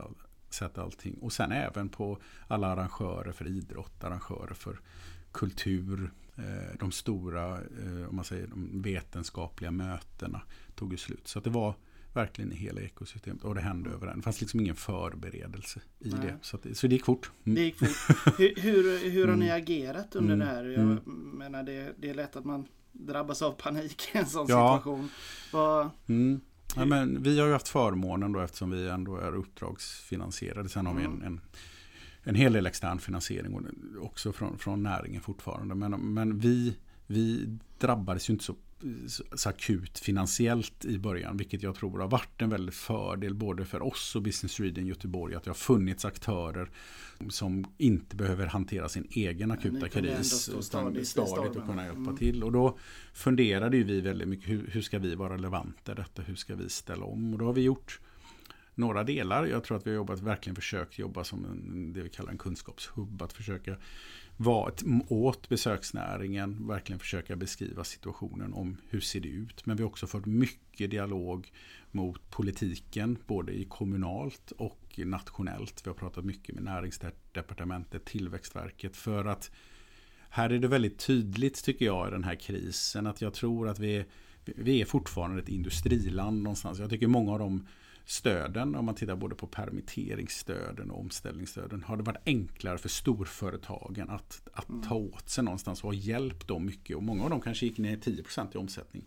sett 0.50 0.78
allting. 0.78 1.14
Och 1.14 1.32
sen 1.32 1.52
även 1.52 1.88
på 1.88 2.18
alla 2.46 2.66
arrangörer 2.66 3.32
för 3.32 3.46
idrott, 3.48 4.04
arrangörer 4.04 4.54
för 4.54 4.80
kultur. 5.32 6.10
Eh, 6.38 6.78
de 6.78 6.92
stora, 6.92 7.54
eh, 7.56 8.08
om 8.08 8.16
man 8.16 8.24
säger 8.24 8.46
de 8.46 8.82
vetenskapliga 8.82 9.70
mötena 9.70 10.42
tog 10.74 10.92
ju 10.92 10.96
slut. 10.96 11.28
Så 11.28 11.40
det 11.40 11.50
var 11.50 11.74
verkligen 12.12 12.52
i 12.52 12.56
hela 12.56 12.80
ekosystemet. 12.80 13.44
Och 13.44 13.54
det 13.54 13.60
hände 13.60 13.90
över 13.90 14.06
en. 14.06 14.16
Det 14.16 14.22
fanns 14.22 14.40
liksom 14.40 14.60
ingen 14.60 14.74
förberedelse 14.74 15.80
i 15.98 16.08
Nej. 16.08 16.20
det. 16.22 16.38
Så, 16.42 16.56
att, 16.56 16.76
så 16.76 16.86
det 16.86 16.94
gick 16.94 17.04
fort. 17.04 17.30
Mm. 17.44 17.54
Det 17.54 17.62
gick 17.62 17.78
fort. 17.78 18.38
hur, 18.38 18.54
hur, 18.56 19.10
hur 19.10 19.28
har 19.28 19.36
ni 19.36 19.46
mm. 19.46 19.62
agerat 19.62 20.16
under 20.16 20.34
mm. 20.34 20.48
det 20.48 20.54
här? 20.54 20.64
Jag 20.64 20.82
mm. 20.82 21.00
menar 21.38 21.62
det, 21.62 21.94
det 21.98 22.10
är 22.10 22.14
lätt 22.14 22.36
att 22.36 22.44
man 22.44 22.66
drabbas 22.92 23.42
av 23.42 23.52
panik 23.52 24.08
i 24.14 24.18
en 24.18 24.26
sån 24.26 24.46
ja. 24.48 24.78
situation. 24.78 25.10
Vad, 25.52 25.90
mm. 26.06 26.40
ja, 26.76 26.84
men 26.84 27.22
vi 27.22 27.40
har 27.40 27.46
ju 27.46 27.52
haft 27.52 27.68
förmånen 27.68 28.32
då 28.32 28.40
eftersom 28.40 28.70
vi 28.70 28.88
ändå 28.88 29.16
är 29.16 29.34
uppdragsfinansierade. 29.34 30.68
Sen 30.68 30.86
har 30.86 30.94
vi 30.94 31.04
en, 31.04 31.12
mm. 31.12 31.26
en 31.26 31.40
en 32.28 32.34
hel 32.34 32.52
del 32.52 32.66
extern 32.66 32.98
finansiering 32.98 33.66
också 34.00 34.32
från, 34.32 34.58
från 34.58 34.82
näringen 34.82 35.20
fortfarande. 35.20 35.74
Men, 35.74 36.14
men 36.14 36.38
vi, 36.38 36.76
vi 37.06 37.58
drabbades 37.78 38.30
ju 38.30 38.32
inte 38.32 38.44
så 38.44 38.54
så 39.34 39.48
akut 39.48 39.98
finansiellt 39.98 40.84
i 40.84 40.98
början. 40.98 41.36
Vilket 41.36 41.62
jag 41.62 41.74
tror 41.74 41.98
har 41.98 42.08
varit 42.08 42.42
en 42.42 42.50
väldigt 42.50 42.74
fördel 42.74 43.34
både 43.34 43.64
för 43.64 43.82
oss 43.82 44.16
och 44.16 44.22
Business 44.22 44.52
Sweden 44.52 44.86
Göteborg. 44.86 45.34
Att 45.34 45.44
det 45.44 45.50
har 45.50 45.54
funnits 45.54 46.04
aktörer 46.04 46.70
som 47.28 47.64
inte 47.78 48.16
behöver 48.16 48.46
hantera 48.46 48.88
sin 48.88 49.06
egen 49.10 49.50
akuta 49.50 49.88
kris. 49.88 50.48
Utan 50.48 51.04
stadigt 51.04 51.56
och 51.56 51.66
kunna 51.66 51.84
hjälpa 51.84 52.00
mm. 52.00 52.16
till. 52.16 52.44
Och 52.44 52.52
då 52.52 52.78
funderade 53.12 53.76
ju 53.76 53.84
vi 53.84 54.00
väldigt 54.00 54.28
mycket. 54.28 54.48
Hur, 54.48 54.70
hur 54.72 54.82
ska 54.82 54.98
vi 54.98 55.14
vara 55.14 55.34
relevanta 55.34 55.92
i 55.92 55.94
detta? 55.94 56.22
Hur 56.22 56.34
ska 56.34 56.54
vi 56.54 56.68
ställa 56.68 57.04
om? 57.04 57.32
Och 57.32 57.38
då 57.38 57.44
har 57.44 57.52
vi 57.52 57.62
gjort 57.62 58.00
några 58.78 59.04
delar. 59.04 59.46
Jag 59.46 59.64
tror 59.64 59.76
att 59.76 59.86
vi 59.86 59.90
har 59.90 59.96
jobbat, 59.96 60.20
verkligen 60.20 60.56
försökt 60.56 60.98
jobba 60.98 61.24
som 61.24 61.44
en, 61.44 61.92
det 61.92 62.02
vi 62.02 62.08
kallar 62.08 62.30
en 62.30 62.38
kunskapshubb. 62.38 63.22
Att 63.22 63.32
försöka 63.32 63.76
vara 64.36 64.72
åt 65.08 65.48
besöksnäringen, 65.48 66.66
verkligen 66.66 66.98
försöka 66.98 67.36
beskriva 67.36 67.84
situationen 67.84 68.54
om 68.54 68.76
hur 68.88 69.00
ser 69.00 69.20
det 69.20 69.28
ut. 69.28 69.66
Men 69.66 69.76
vi 69.76 69.82
har 69.82 69.90
också 69.90 70.06
fört 70.06 70.26
mycket 70.26 70.90
dialog 70.90 71.52
mot 71.90 72.30
politiken, 72.30 73.18
både 73.26 73.52
i 73.52 73.64
kommunalt 73.64 74.50
och 74.50 75.00
nationellt. 75.04 75.82
Vi 75.84 75.90
har 75.90 75.94
pratat 75.94 76.24
mycket 76.24 76.54
med 76.54 76.64
näringsdepartementet, 76.64 78.04
Tillväxtverket, 78.04 78.96
för 78.96 79.24
att 79.24 79.50
här 80.30 80.50
är 80.50 80.58
det 80.58 80.68
väldigt 80.68 80.98
tydligt 80.98 81.64
tycker 81.64 81.86
jag 81.86 82.08
i 82.08 82.10
den 82.10 82.24
här 82.24 82.34
krisen 82.34 83.06
att 83.06 83.20
jag 83.20 83.34
tror 83.34 83.68
att 83.68 83.78
vi, 83.78 84.04
vi 84.44 84.80
är 84.80 84.84
fortfarande 84.84 85.42
ett 85.42 85.48
industriland 85.48 86.42
någonstans. 86.42 86.78
Jag 86.78 86.90
tycker 86.90 87.06
många 87.06 87.32
av 87.32 87.38
de 87.38 87.66
stöden, 88.10 88.74
om 88.74 88.84
man 88.84 88.94
tittar 88.94 89.16
både 89.16 89.34
på 89.34 89.46
permitteringsstöden 89.46 90.90
och 90.90 91.00
omställningsstöden, 91.00 91.82
har 91.82 91.96
det 91.96 92.02
varit 92.02 92.22
enklare 92.26 92.78
för 92.78 92.88
storföretagen 92.88 94.10
att, 94.10 94.48
att 94.52 94.66
ta 94.66 94.96
mm. 94.96 95.12
åt 95.14 95.28
sig 95.28 95.44
någonstans 95.44 95.84
och 95.84 95.88
ha 95.88 95.94
hjälpt 95.94 96.48
dem 96.48 96.66
mycket. 96.66 96.96
Och 96.96 97.02
många 97.02 97.24
av 97.24 97.30
dem 97.30 97.40
kanske 97.40 97.66
gick 97.66 97.78
ner 97.78 97.96
10% 97.96 98.54
i 98.54 98.58
omsättning. 98.58 99.04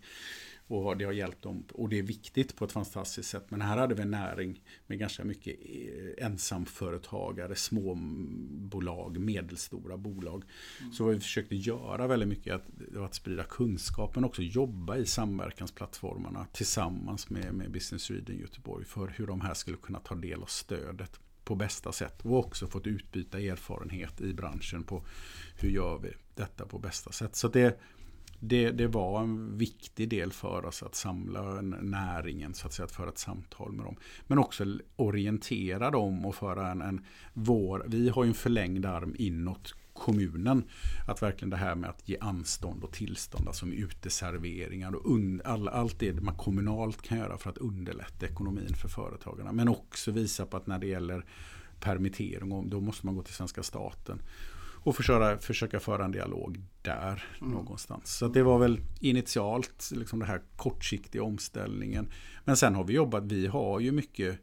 Och 0.72 0.96
det 0.96 1.04
har 1.04 1.12
hjälpt 1.12 1.42
dem. 1.42 1.64
Och 1.72 1.88
det 1.88 1.98
är 1.98 2.02
viktigt 2.02 2.56
på 2.56 2.64
ett 2.64 2.72
fantastiskt 2.72 3.30
sätt. 3.30 3.50
Men 3.50 3.60
här 3.60 3.76
hade 3.76 3.94
vi 3.94 4.02
en 4.02 4.10
näring 4.10 4.62
med 4.86 4.98
ganska 4.98 5.24
mycket 5.24 5.56
eh, 5.60 6.26
ensamföretagare, 6.26 7.54
småbolag, 7.54 9.18
medelstora 9.18 9.96
bolag. 9.96 10.44
Mm. 10.80 10.92
Så 10.92 11.04
vad 11.04 11.14
vi 11.14 11.20
försökte 11.20 11.56
göra 11.56 12.06
väldigt 12.06 12.28
mycket 12.28 12.54
att, 12.54 12.96
att 12.96 13.14
sprida 13.14 13.44
kunskap 13.44 14.14
men 14.14 14.24
också 14.24 14.42
jobba 14.42 14.96
i 14.96 15.06
samverkansplattformarna 15.06 16.46
tillsammans 16.52 17.30
med, 17.30 17.54
med 17.54 17.70
Business 17.70 18.02
Sweden 18.02 18.38
Göteborg 18.38 18.84
för 18.84 19.08
hur 19.16 19.26
de 19.26 19.40
här 19.40 19.54
skulle 19.54 19.76
kunna 19.76 19.98
ta 19.98 20.14
del 20.14 20.42
av 20.42 20.46
stödet 20.46 21.20
på 21.44 21.54
bästa 21.54 21.92
sätt 21.92 22.20
och 22.24 22.38
också 22.38 22.66
fått 22.66 22.86
utbyta 22.86 23.40
erfarenhet 23.40 24.20
i 24.20 24.34
branschen 24.34 24.84
på 24.84 25.04
hur 25.60 25.70
gör 25.70 25.98
vi 25.98 26.12
detta 26.34 26.66
på 26.66 26.78
bästa 26.78 27.12
sätt. 27.12 27.36
Så 27.36 27.48
det 27.48 27.80
det, 28.44 28.70
det 28.70 28.86
var 28.86 29.22
en 29.22 29.58
viktig 29.58 30.08
del 30.08 30.32
för 30.32 30.64
oss 30.64 30.82
att 30.82 30.94
samla 30.94 31.60
näringen, 31.60 32.54
så 32.54 32.66
att 32.66 32.72
säga, 32.72 32.84
att 32.84 32.92
föra 32.92 33.08
ett 33.08 33.18
samtal 33.18 33.72
med 33.72 33.84
dem. 33.84 33.96
Men 34.26 34.38
också 34.38 34.78
orientera 34.96 35.90
dem 35.90 36.26
och 36.26 36.34
föra 36.34 36.70
en, 36.70 36.82
en 36.82 37.04
vår, 37.32 37.84
vi 37.88 38.08
har 38.08 38.24
ju 38.24 38.28
en 38.28 38.34
förlängd 38.34 38.86
arm 38.86 39.14
inåt 39.18 39.74
kommunen. 39.92 40.64
Att 41.08 41.22
verkligen 41.22 41.50
det 41.50 41.56
här 41.56 41.74
med 41.74 41.90
att 41.90 42.08
ge 42.08 42.16
anstånd 42.20 42.84
och 42.84 42.92
tillstånd, 42.92 43.48
alltså 43.48 43.66
med 43.66 43.78
uteserveringar 43.78 44.94
och 44.94 45.18
all, 45.44 45.68
allt 45.68 45.98
det 45.98 46.20
man 46.22 46.36
kommunalt 46.36 47.02
kan 47.02 47.18
göra 47.18 47.38
för 47.38 47.50
att 47.50 47.58
underlätta 47.58 48.26
ekonomin 48.26 48.74
för 48.74 48.88
företagarna. 48.88 49.52
Men 49.52 49.68
också 49.68 50.10
visa 50.10 50.46
på 50.46 50.56
att 50.56 50.66
när 50.66 50.78
det 50.78 50.86
gäller 50.86 51.24
permittering, 51.80 52.70
då 52.70 52.80
måste 52.80 53.06
man 53.06 53.16
gå 53.16 53.22
till 53.22 53.34
svenska 53.34 53.62
staten 53.62 54.22
och 54.84 54.96
försöka, 54.96 55.38
försöka 55.38 55.80
föra 55.80 56.04
en 56.04 56.12
dialog 56.12 56.60
där 56.82 57.24
mm. 57.40 57.52
någonstans. 57.52 58.16
Så 58.16 58.28
det 58.28 58.42
var 58.42 58.58
väl 58.58 58.80
initialt 59.00 59.90
liksom 59.92 60.18
det 60.18 60.26
här 60.26 60.42
kortsiktiga 60.56 61.22
omställningen. 61.22 62.08
Men 62.44 62.56
sen 62.56 62.74
har 62.74 62.84
vi 62.84 62.94
jobbat, 62.94 63.24
vi 63.24 63.46
har 63.46 63.80
ju 63.80 63.92
mycket 63.92 64.38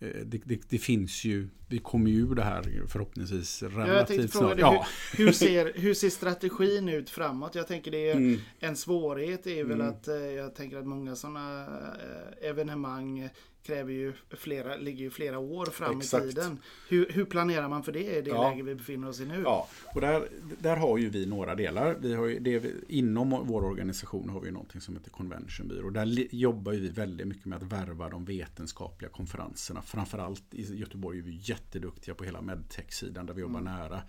eh, 0.00 0.08
det, 0.24 0.40
det, 0.44 0.60
det, 0.68 0.78
finns 0.78 1.24
ju, 1.24 1.48
vi 1.68 1.78
kommer 1.78 2.10
ju 2.10 2.16
ur 2.16 2.34
det 2.34 2.42
här 2.42 2.84
förhoppningsvis 2.88 3.62
relativt 3.62 4.32
snart. 4.32 4.58
Ja. 4.58 4.86
Hur, 5.16 5.24
hur, 5.24 5.32
ser, 5.32 5.72
hur 5.74 5.94
ser 5.94 6.10
strategin 6.10 6.88
ut 6.88 7.10
framåt? 7.10 7.54
Jag 7.54 7.66
tänker 7.66 7.90
det 7.90 8.10
är 8.10 8.16
mm. 8.16 8.40
en 8.60 8.76
svårighet 8.76 9.46
är 9.46 9.64
väl 9.64 9.80
mm. 9.80 9.88
att 9.88 10.08
eh, 10.08 10.14
jag 10.16 10.54
tänker 10.54 10.76
att 10.76 10.86
många 10.86 11.16
sådana 11.16 11.66
eh, 11.66 12.48
evenemang 12.50 13.30
kräver 13.62 13.92
ju 13.92 14.12
flera, 14.30 14.76
ligger 14.76 15.04
ju 15.04 15.10
flera 15.10 15.38
år 15.38 15.66
fram 15.66 15.98
Exakt. 15.98 16.24
i 16.24 16.28
tiden. 16.28 16.58
Hur, 16.88 17.12
hur, 17.12 17.24
planerar 17.24 17.68
man 17.68 17.82
för 17.82 17.92
det 17.92 18.18
i 18.18 18.22
det 18.22 18.30
ja. 18.30 18.50
läge 18.50 18.62
vi 18.62 18.74
befinner 18.74 19.08
oss 19.08 19.20
i 19.20 19.26
nu? 19.26 19.42
Ja, 19.44 19.68
och 19.94 20.00
där, 20.00 20.28
där 20.58 20.76
har 20.76 20.98
ju 20.98 21.08
vi 21.08 21.26
några 21.26 21.54
delar. 21.54 21.96
Vi 22.00 22.14
har 22.14 22.26
ju, 22.26 22.38
det, 22.38 22.64
inom 22.88 23.30
vår 23.30 23.64
organisation 23.64 24.28
har 24.28 24.40
vi 24.40 24.50
någonting 24.50 24.80
som 24.80 24.96
heter 24.96 25.10
Convention 25.10 25.68
Bureau. 25.68 25.90
Där 25.90 26.34
jobbar 26.34 26.72
vi 26.72 26.88
väldigt 26.88 27.26
mycket 27.26 27.46
med 27.46 27.62
att 27.62 27.72
värva 27.72 28.08
de 28.08 28.24
vetenskapliga 28.24 29.10
konferenserna. 29.10 29.82
Framförallt 29.82 30.54
i 30.54 30.76
Göteborg 30.76 31.18
är 31.18 31.22
vi 31.22 31.40
jätteduktiga 31.42 32.14
på 32.14 32.24
hela 32.24 32.42
medtech-sidan 32.42 33.26
där 33.26 33.34
vi 33.34 33.40
jobbar 33.40 33.60
mm. 33.60 33.74
nära 33.74 34.02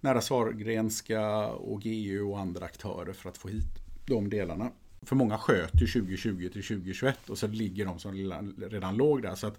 nära 0.00 0.20
Sahlgrenska 0.20 1.48
och 1.48 1.82
GU 1.82 2.22
och 2.22 2.38
andra 2.38 2.64
aktörer 2.64 3.12
för 3.12 3.28
att 3.28 3.38
få 3.38 3.48
hit 3.48 3.88
de 4.06 4.30
delarna. 4.30 4.70
För 5.02 5.16
många 5.16 5.38
sköt 5.38 5.82
ju 5.82 5.86
2020 5.86 6.48
till 6.52 6.62
2021 6.62 7.30
och 7.30 7.38
så 7.38 7.46
ligger 7.46 7.84
de 7.84 7.98
som 7.98 8.14
redan 8.58 8.96
låg 8.96 9.22
där. 9.22 9.34
Så 9.34 9.46
att 9.46 9.58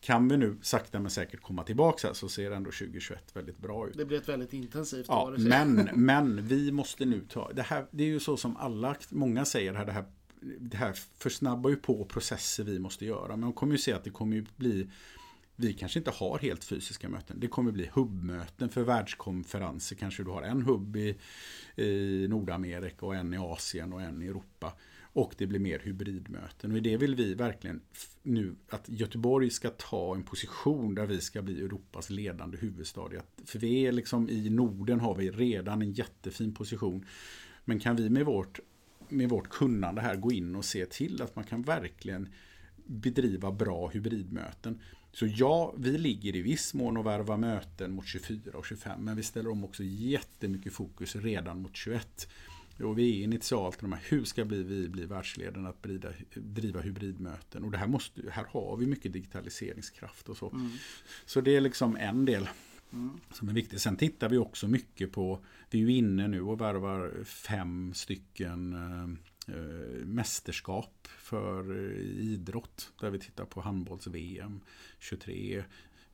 kan 0.00 0.28
vi 0.28 0.36
nu 0.36 0.56
sakta 0.62 1.00
men 1.00 1.10
säkert 1.10 1.42
komma 1.42 1.62
tillbaka 1.62 2.14
så 2.14 2.28
ser 2.28 2.50
ändå 2.50 2.70
2021 2.70 3.36
väldigt 3.36 3.58
bra 3.58 3.88
ut. 3.88 3.96
Det 3.96 4.04
blir 4.04 4.18
ett 4.18 4.28
väldigt 4.28 4.52
intensivt 4.52 5.06
ja, 5.08 5.22
år. 5.22 5.36
Men, 5.38 5.88
men 5.94 6.46
vi 6.46 6.72
måste 6.72 7.04
nu 7.04 7.20
ta, 7.28 7.52
det 7.52 7.62
här, 7.62 7.86
det 7.90 8.04
är 8.04 8.08
ju 8.08 8.20
så 8.20 8.36
som 8.36 8.56
alla, 8.56 8.96
många 9.08 9.44
säger 9.44 9.74
här, 9.74 9.86
det 9.86 9.92
här, 9.92 10.04
det 10.58 10.76
här 10.76 10.92
försnabbar 11.18 11.70
ju 11.70 11.76
på 11.76 12.04
processer 12.04 12.64
vi 12.64 12.78
måste 12.78 13.04
göra. 13.04 13.28
Men 13.28 13.40
man 13.40 13.52
kommer 13.52 13.72
ju 13.72 13.78
se 13.78 13.92
att 13.92 14.04
det 14.04 14.10
kommer 14.10 14.36
ju 14.36 14.44
bli 14.56 14.88
vi 15.56 15.72
kanske 15.72 15.98
inte 15.98 16.10
har 16.10 16.38
helt 16.38 16.64
fysiska 16.64 17.08
möten. 17.08 17.40
Det 17.40 17.48
kommer 17.48 17.72
bli 17.72 17.90
hubbmöten 17.92 18.68
för 18.68 18.82
världskonferenser. 18.82 19.96
Kanske 19.96 20.22
du 20.22 20.30
har 20.30 20.42
en 20.42 20.62
hubb 20.62 20.96
i, 20.96 21.16
i 21.76 22.26
Nordamerika 22.28 23.06
och 23.06 23.14
en 23.14 23.34
i 23.34 23.36
Asien 23.36 23.92
och 23.92 24.02
en 24.02 24.22
i 24.22 24.26
Europa. 24.26 24.72
Och 25.14 25.34
det 25.38 25.46
blir 25.46 25.60
mer 25.60 25.78
hybridmöten. 25.78 26.72
Och 26.72 26.76
i 26.76 26.80
det 26.80 26.96
vill 26.96 27.14
vi 27.14 27.34
verkligen 27.34 27.80
nu 28.22 28.54
att 28.68 28.88
Göteborg 28.88 29.50
ska 29.50 29.70
ta 29.70 30.14
en 30.14 30.22
position 30.22 30.94
där 30.94 31.06
vi 31.06 31.20
ska 31.20 31.42
bli 31.42 31.60
Europas 31.60 32.10
ledande 32.10 32.58
huvudstad. 32.58 33.10
För 33.44 33.58
vi 33.58 33.86
är 33.86 33.92
liksom 33.92 34.28
i 34.28 34.50
Norden 34.50 35.00
har 35.00 35.14
vi 35.14 35.30
redan 35.30 35.82
en 35.82 35.92
jättefin 35.92 36.54
position. 36.54 37.06
Men 37.64 37.80
kan 37.80 37.96
vi 37.96 38.10
med 38.10 38.24
vårt, 38.24 38.60
med 39.08 39.28
vårt 39.28 39.48
kunnande 39.48 40.00
här 40.00 40.16
gå 40.16 40.32
in 40.32 40.56
och 40.56 40.64
se 40.64 40.86
till 40.86 41.22
att 41.22 41.36
man 41.36 41.44
kan 41.44 41.62
verkligen 41.62 42.28
bedriva 42.86 43.52
bra 43.52 43.88
hybridmöten. 43.88 44.80
Så 45.14 45.26
ja, 45.26 45.74
vi 45.76 45.98
ligger 45.98 46.36
i 46.36 46.42
viss 46.42 46.74
mån 46.74 46.96
och 46.96 47.06
värvar 47.06 47.36
möten 47.36 47.92
mot 47.92 48.06
24 48.06 48.58
och 48.58 48.66
25. 48.66 49.04
Men 49.04 49.16
vi 49.16 49.22
ställer 49.22 49.50
om 49.50 49.64
också 49.64 49.82
jättemycket 49.84 50.72
fokus 50.72 51.16
redan 51.16 51.62
mot 51.62 51.76
21. 51.76 52.28
Och 52.82 52.98
vi 52.98 53.20
är 53.20 53.24
initialt 53.24 53.80
de 53.80 53.92
här, 53.92 54.02
hur 54.08 54.24
ska 54.24 54.44
vi 54.44 54.88
bli, 54.88 55.06
världsledande 55.06 55.68
att 55.68 55.82
driva, 55.82 56.08
driva 56.34 56.80
hybridmöten? 56.80 57.64
Och 57.64 57.70
det 57.70 57.78
här, 57.78 57.86
måste, 57.86 58.30
här 58.30 58.46
har 58.48 58.76
vi 58.76 58.86
mycket 58.86 59.12
digitaliseringskraft 59.12 60.28
och 60.28 60.36
så. 60.36 60.50
Mm. 60.50 60.70
Så 61.26 61.40
det 61.40 61.56
är 61.56 61.60
liksom 61.60 61.96
en 61.96 62.24
del 62.24 62.48
mm. 62.92 63.20
som 63.32 63.48
är 63.48 63.52
viktig. 63.52 63.80
Sen 63.80 63.96
tittar 63.96 64.28
vi 64.28 64.38
också 64.38 64.68
mycket 64.68 65.12
på, 65.12 65.44
vi 65.70 65.78
är 65.78 65.82
ju 65.82 65.92
inne 65.92 66.28
nu 66.28 66.42
och 66.42 66.60
värvar 66.60 67.24
fem 67.24 67.94
stycken 67.94 68.72
eh, 68.72 69.54
eh 69.54 70.06
mästerskap 70.06 71.08
för 71.18 71.70
eh, 71.70 72.00
idrott. 72.20 72.92
Där 73.00 73.10
vi 73.10 73.18
tittar 73.18 73.44
på 73.44 73.60
handbolls-VM 73.60 74.60
23, 74.98 75.64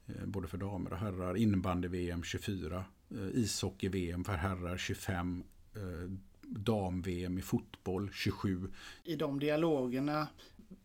eh, 0.06 0.26
både 0.26 0.48
för 0.48 0.58
damer 0.58 0.92
och 0.92 0.98
herrar. 0.98 1.36
Innebandy-VM 1.36 2.22
24, 2.22 2.84
eh, 3.10 3.28
ishockey-VM 3.34 4.24
för 4.24 4.32
herrar 4.32 4.76
25, 4.76 5.44
eh, 5.74 6.10
dam-VM 6.42 7.38
i 7.38 7.42
fotboll 7.42 8.10
27. 8.12 8.70
I 9.04 9.16
de 9.16 9.40
dialogerna 9.40 10.28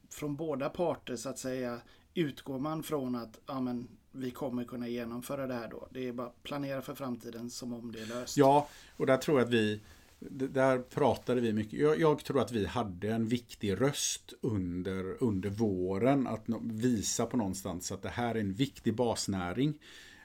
från 0.09 0.35
båda 0.35 0.69
parter 0.69 1.15
så 1.15 1.29
att 1.29 1.39
säga 1.39 1.81
utgår 2.13 2.59
man 2.59 2.83
från 2.83 3.15
att 3.15 3.39
ja, 3.45 3.61
men, 3.61 3.87
vi 4.15 4.31
kommer 4.31 4.63
kunna 4.63 4.87
genomföra 4.87 5.47
det 5.47 5.53
här 5.53 5.67
då. 5.67 5.87
Det 5.91 6.07
är 6.07 6.13
bara 6.13 6.27
att 6.27 6.43
planera 6.43 6.81
för 6.81 6.95
framtiden 6.95 7.49
som 7.49 7.73
om 7.73 7.91
det 7.91 7.99
är 8.01 8.05
löst. 8.05 8.37
Ja, 8.37 8.69
och 8.97 9.05
där 9.05 9.17
tror 9.17 9.39
jag 9.39 9.45
att 9.45 9.53
vi 9.53 9.81
där 10.29 10.79
pratade 10.79 11.41
vi 11.41 11.53
mycket. 11.53 11.79
Jag, 11.79 11.99
jag, 11.99 12.23
tror 12.23 12.41
att 12.41 12.51
vi 12.51 12.65
hade 12.65 13.09
en 13.09 13.27
viktig 13.27 13.81
röst 13.81 14.33
under, 14.41 15.23
under 15.23 15.49
våren. 15.49 16.27
Att 16.27 16.45
visa 16.61 17.25
på 17.25 17.37
någonstans 17.37 17.91
att 17.91 18.01
det 18.01 18.09
här 18.09 18.35
är 18.35 18.39
en 18.39 18.53
viktig 18.53 18.95
basnäring. 18.95 19.69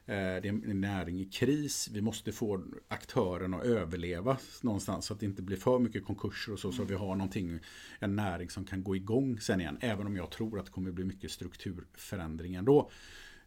Eh, 0.06 0.14
det 0.16 0.48
är 0.48 0.70
en 0.70 0.80
näring 0.80 1.20
i 1.20 1.24
kris. 1.24 1.88
Vi 1.92 2.00
måste 2.00 2.32
få 2.32 2.64
aktörerna 2.88 3.56
att 3.56 3.64
överleva 3.64 4.36
någonstans 4.62 5.06
så 5.06 5.14
att 5.14 5.20
det 5.20 5.26
inte 5.26 5.42
blir 5.42 5.56
för 5.56 5.78
mycket 5.78 6.04
konkurser 6.04 6.52
och 6.52 6.58
så. 6.58 6.72
Så 6.72 6.84
vi 6.84 6.94
har 6.94 7.16
någonting, 7.16 7.58
en 7.98 8.16
näring 8.16 8.50
som 8.50 8.64
kan 8.64 8.82
gå 8.82 8.96
igång 8.96 9.40
sen 9.40 9.60
igen. 9.60 9.78
Även 9.80 10.06
om 10.06 10.16
jag 10.16 10.30
tror 10.30 10.58
att 10.58 10.64
det 10.64 10.72
kommer 10.72 10.90
bli 10.90 11.04
mycket 11.04 11.30
strukturförändring 11.30 12.54
ändå. 12.54 12.90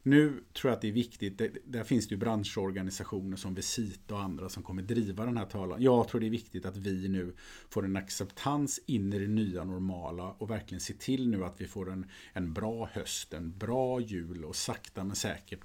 Nu 0.06 0.44
tror 0.54 0.70
jag 0.70 0.76
att 0.76 0.82
det 0.82 0.88
är 0.88 0.92
viktigt, 0.92 1.38
det, 1.38 1.52
där 1.66 1.84
finns 1.84 2.08
det 2.08 2.14
ju 2.14 2.20
branschorganisationer 2.20 3.38
som 3.38 3.56
Visita 3.56 4.16
och 4.16 4.22
andra 4.22 4.50
som 4.50 4.64
kommer 4.64 4.82
driva 4.82 5.26
den 5.26 5.38
här 5.38 5.46
talan. 5.46 5.82
Jag 5.82 6.08
tror 6.08 6.22
det 6.22 6.28
är 6.28 6.32
viktigt 6.32 6.66
att 6.66 6.78
vi 6.78 7.08
nu 7.08 7.34
får 7.70 7.86
en 7.86 7.96
acceptans 7.96 8.80
in 8.86 9.14
i 9.14 9.20
det 9.20 9.28
nya 9.28 9.64
normala 9.64 10.32
och 10.38 10.50
verkligen 10.50 10.82
se 10.82 10.94
till 10.94 11.30
nu 11.30 11.46
att 11.46 11.62
vi 11.62 11.68
får 11.68 11.92
en, 11.92 12.06
en 12.34 12.54
bra 12.54 12.90
höst, 12.94 13.34
en 13.34 13.58
bra 13.58 14.00
jul 14.00 14.46
och 14.46 14.56
sakta 14.56 15.04
men 15.04 15.16
säkert 15.16 15.60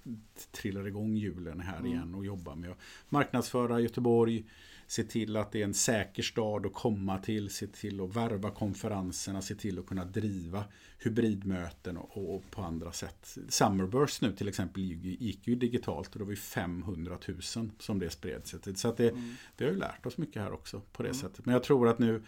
trillar 0.50 0.86
igång 0.86 1.16
julen 1.16 1.60
här 1.60 1.78
mm. 1.78 1.92
igen 1.92 2.14
och 2.14 2.24
jobbar 2.24 2.54
med 2.54 2.70
att 2.70 2.78
marknadsföra 3.08 3.80
Göteborg, 3.80 4.44
se 4.90 5.04
till 5.04 5.36
att 5.36 5.52
det 5.52 5.60
är 5.60 5.64
en 5.64 5.74
säker 5.74 6.22
stad 6.22 6.66
att 6.66 6.74
komma 6.74 7.18
till, 7.18 7.50
se 7.50 7.66
till 7.66 8.00
att 8.00 8.16
värva 8.16 8.50
konferenserna, 8.50 9.42
se 9.42 9.54
till 9.54 9.78
att 9.78 9.86
kunna 9.86 10.04
driva 10.04 10.64
hybridmöten 10.98 11.96
och, 11.96 12.34
och 12.34 12.50
på 12.50 12.62
andra 12.62 12.92
sätt. 12.92 13.38
Summerburst 13.48 14.22
nu 14.22 14.32
till 14.32 14.48
exempel 14.48 14.82
gick 14.82 15.46
ju 15.46 15.54
digitalt 15.54 16.12
och 16.12 16.18
det 16.18 16.24
var 16.24 16.32
ju 16.32 16.36
500 16.36 17.18
000 17.28 17.70
som 17.78 17.98
det 17.98 18.10
spred 18.10 18.46
sig 18.46 18.60
till. 18.60 18.76
Så 18.76 18.94
det, 18.94 19.08
mm. 19.08 19.34
vi 19.56 19.64
har 19.64 19.72
ju 19.72 19.78
lärt 19.78 20.06
oss 20.06 20.18
mycket 20.18 20.42
här 20.42 20.52
också 20.52 20.80
på 20.92 21.02
det 21.02 21.08
mm. 21.08 21.20
sättet. 21.20 21.46
Men 21.46 21.52
jag 21.52 21.62
tror 21.62 21.88
att 21.88 21.98
nu 21.98 22.22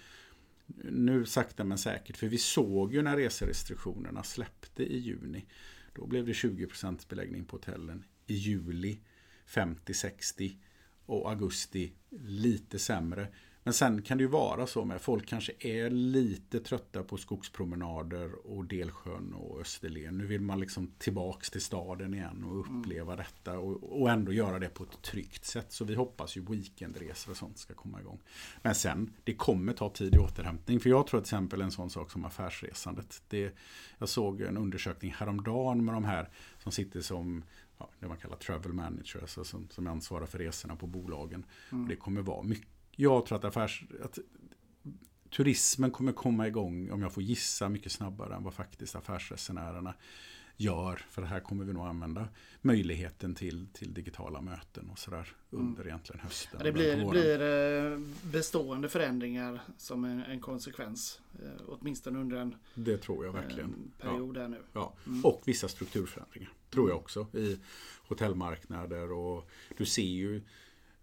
nu 0.85 1.27
sakta 1.27 1.65
men 1.65 1.79
säkert, 1.79 2.17
för 2.17 2.27
vi 2.27 2.39
såg 2.39 2.95
ju 2.95 3.03
när 3.03 3.17
reserestriktionerna 3.17 4.23
släppte 4.23 4.83
i 4.83 4.99
juni. 4.99 5.47
Då 5.95 6.07
blev 6.07 6.27
det 6.27 6.33
20% 6.33 7.09
beläggning 7.09 7.45
på 7.45 7.57
hotellen. 7.57 8.05
I 8.27 8.35
juli 8.35 9.01
50-60 9.47 10.57
och 11.11 11.31
augusti 11.31 11.93
lite 12.11 12.79
sämre. 12.79 13.29
Men 13.63 13.75
sen 13.75 14.03
kan 14.03 14.19
det 14.19 14.23
ju 14.23 14.29
vara 14.29 14.67
så 14.67 14.85
med 14.85 15.01
folk 15.01 15.27
kanske 15.27 15.53
är 15.59 15.91
lite 15.91 16.61
trötta 16.61 17.03
på 17.03 17.17
skogspromenader 17.17 18.47
och 18.47 18.65
Delsjön 18.65 19.35
och 19.35 19.61
Österlen. 19.61 20.19
Nu 20.19 20.27
vill 20.27 20.41
man 20.41 20.61
liksom 20.61 20.93
tillbaks 20.99 21.51
till 21.51 21.61
staden 21.61 22.15
igen 22.15 22.45
och 22.45 22.61
uppleva 22.61 23.13
mm. 23.13 23.25
detta 23.25 23.59
och, 23.59 24.01
och 24.01 24.11
ändå 24.11 24.33
göra 24.33 24.59
det 24.59 24.69
på 24.69 24.85
ett 24.85 25.03
tryggt 25.03 25.45
sätt. 25.45 25.73
Så 25.73 25.85
vi 25.85 25.95
hoppas 25.95 26.37
ju 26.37 26.41
weekendresor 26.41 27.31
och 27.31 27.37
sånt 27.37 27.59
ska 27.59 27.75
komma 27.75 28.01
igång. 28.01 28.21
Men 28.63 28.75
sen, 28.75 29.13
det 29.25 29.35
kommer 29.35 29.73
ta 29.73 29.91
tid 29.91 30.15
i 30.15 30.19
återhämtning. 30.19 30.81
För 30.81 30.91
jag 30.91 31.07
tror 31.07 31.21
till 31.21 31.25
exempel 31.25 31.61
en 31.61 31.71
sån 31.71 31.91
sak 31.91 32.11
som 32.11 32.25
affärsresandet. 32.25 33.23
Det, 33.29 33.55
jag 33.99 34.09
såg 34.09 34.41
en 34.41 34.57
undersökning 34.57 35.15
häromdagen 35.19 35.85
med 35.85 35.95
de 35.95 36.05
här 36.05 36.29
som 36.59 36.73
sitter 36.73 37.01
som 37.01 37.45
ja, 37.81 37.91
det 38.01 38.09
man 38.09 38.17
kallar 38.17 38.37
travel 38.37 38.73
managers, 38.73 39.17
alltså 39.17 39.45
som, 39.45 39.69
som 39.69 39.87
ansvarar 39.87 40.27
för 40.27 40.39
resorna 40.39 40.77
på 40.77 40.87
bolagen. 40.87 41.45
Mm. 41.73 41.89
Det 41.89 41.97
kommer 41.97 42.23
vara 42.23 42.43
mycket, 42.43 42.69
jag 42.97 43.27
tror 43.27 43.39
att, 43.39 43.45
affärs, 43.45 43.85
att 44.05 44.19
turismen 45.31 45.91
kommer 45.91 46.13
komma 46.13 46.49
igång, 46.49 46.91
om 46.91 47.03
jag 47.03 47.13
får 47.13 47.23
gissa, 47.23 47.69
mycket 47.69 47.93
snabbare 47.93 48.35
än 48.35 48.45
vad 48.45 48.55
faktiskt 48.55 48.97
affärsresenärerna 48.97 49.95
gör. 50.57 51.07
För 51.11 51.23
här 51.23 51.41
kommer 51.41 51.65
vi 51.65 51.73
nog 51.73 51.87
använda 51.87 52.29
möjligheten 52.61 53.35
till, 53.35 53.67
till 53.73 53.95
digitala 53.95 54.41
möten 54.41 54.91
och 54.91 54.99
sådär 54.99 55.29
under 55.51 55.83
mm. 55.83 55.89
egentligen 55.89 56.21
hösten. 56.21 56.61
det 56.65 56.73
blir, 56.73 57.11
blir 57.11 57.41
eh, 57.41 57.99
bestående 58.23 58.89
förändringar 58.89 59.61
som 59.77 60.05
en, 60.05 60.23
en 60.23 60.41
konsekvens. 60.41 61.21
Eh, 61.43 61.63
åtminstone 61.69 62.19
under 62.19 62.37
en, 62.37 62.55
det 62.75 62.99
tror 62.99 63.25
jag 63.25 63.33
verkligen. 63.33 63.75
En 63.75 63.93
period 63.99 64.37
ja. 64.37 64.49
nu. 64.49 64.59
Ja. 64.73 64.95
Mm. 65.07 65.25
Och 65.25 65.43
vissa 65.45 65.69
strukturförändringar. 65.69 66.53
Tror 66.71 66.89
jag 66.89 66.95
mm. 66.95 67.03
också. 67.03 67.27
I 67.33 67.59
hotellmarknader 68.09 69.13
och 69.13 69.51
du 69.77 69.87
ser 69.87 70.03
ju 70.03 70.43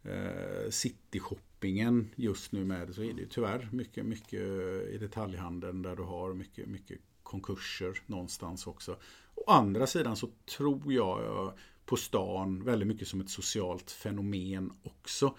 eh, 0.04 0.70
cityshoppingen 0.70 2.10
just 2.16 2.52
nu 2.52 2.66
med 2.66 2.96
så 2.96 3.02
är 3.02 3.14
det 3.14 3.22
ju 3.22 3.28
tyvärr 3.28 3.70
mycket, 3.72 4.06
mycket 4.06 4.42
i 4.90 4.98
detaljhandeln 5.00 5.82
där 5.82 5.96
du 5.96 6.04
har 6.04 6.34
mycket, 6.34 6.68
mycket 6.68 7.00
konkurser 7.28 8.02
någonstans 8.06 8.68
också. 8.68 8.98
Å 9.36 9.52
andra 9.52 9.88
sidan 9.88 10.16
så 10.16 10.30
tror 10.58 10.94
jag 10.94 11.54
på 11.86 11.96
stan 11.96 12.64
väldigt 12.64 12.88
mycket 12.88 13.08
som 13.08 13.22
ett 13.22 13.30
socialt 13.30 13.92
fenomen 13.92 14.72
också. 14.84 15.36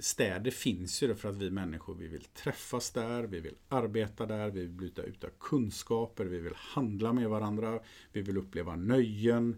Städer 0.00 0.50
finns 0.50 1.02
ju 1.02 1.14
för 1.14 1.28
att 1.28 1.36
vi 1.36 1.50
människor 1.50 1.94
vi 1.94 2.08
vill 2.08 2.24
träffas 2.24 2.90
där, 2.90 3.22
vi 3.22 3.40
vill 3.40 3.54
arbeta 3.68 4.26
där, 4.26 4.50
vi 4.50 4.60
vill 4.60 4.70
byta 4.70 5.02
ut 5.02 5.24
kunskaper, 5.40 6.24
vi 6.24 6.38
vill 6.38 6.54
handla 6.56 7.12
med 7.12 7.28
varandra, 7.28 7.80
vi 8.12 8.22
vill 8.22 8.38
uppleva 8.38 8.76
nöjen 8.76 9.56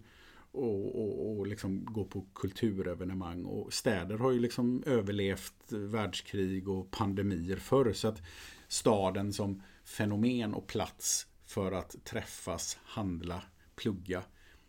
och, 0.53 1.03
och, 1.03 1.38
och 1.38 1.46
liksom 1.46 1.85
gå 1.85 2.05
på 2.05 2.27
kulturevenemang. 2.35 3.44
Och 3.44 3.73
städer 3.73 4.18
har 4.18 4.33
ju 4.33 4.40
liksom 4.40 4.83
överlevt 4.87 5.73
världskrig 5.73 6.68
och 6.68 6.90
pandemier 6.90 7.57
förr. 7.57 7.92
Så 7.92 8.09
att 8.09 8.23
staden 8.68 9.33
som 9.33 9.62
fenomen 9.85 10.55
och 10.55 10.66
plats 10.66 11.27
för 11.51 11.73
att 11.73 11.97
träffas, 12.05 12.79
handla, 12.85 13.43
plugga. 13.77 14.23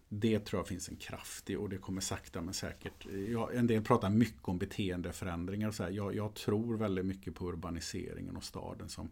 Det 0.09 0.39
tror 0.39 0.59
jag 0.59 0.67
finns 0.67 0.89
en 0.89 0.95
kraft 0.95 1.49
i 1.49 1.55
och 1.55 1.69
det 1.69 1.77
kommer 1.77 2.01
sakta 2.01 2.41
men 2.41 2.53
säkert. 2.53 3.05
Jag, 3.29 3.55
en 3.55 3.67
del 3.67 3.81
pratar 3.81 4.09
mycket 4.09 4.43
om 4.43 4.57
beteendeförändringar. 4.57 5.67
Och 5.67 5.75
så 5.75 5.83
här. 5.83 5.89
Jag, 5.91 6.15
jag, 6.15 6.33
tror 6.33 6.77
väldigt 6.77 7.05
mycket 7.05 7.35
på 7.35 7.49
urbaniseringen 7.49 8.37
och 8.37 8.43
staden 8.43 8.89
som, 8.89 9.09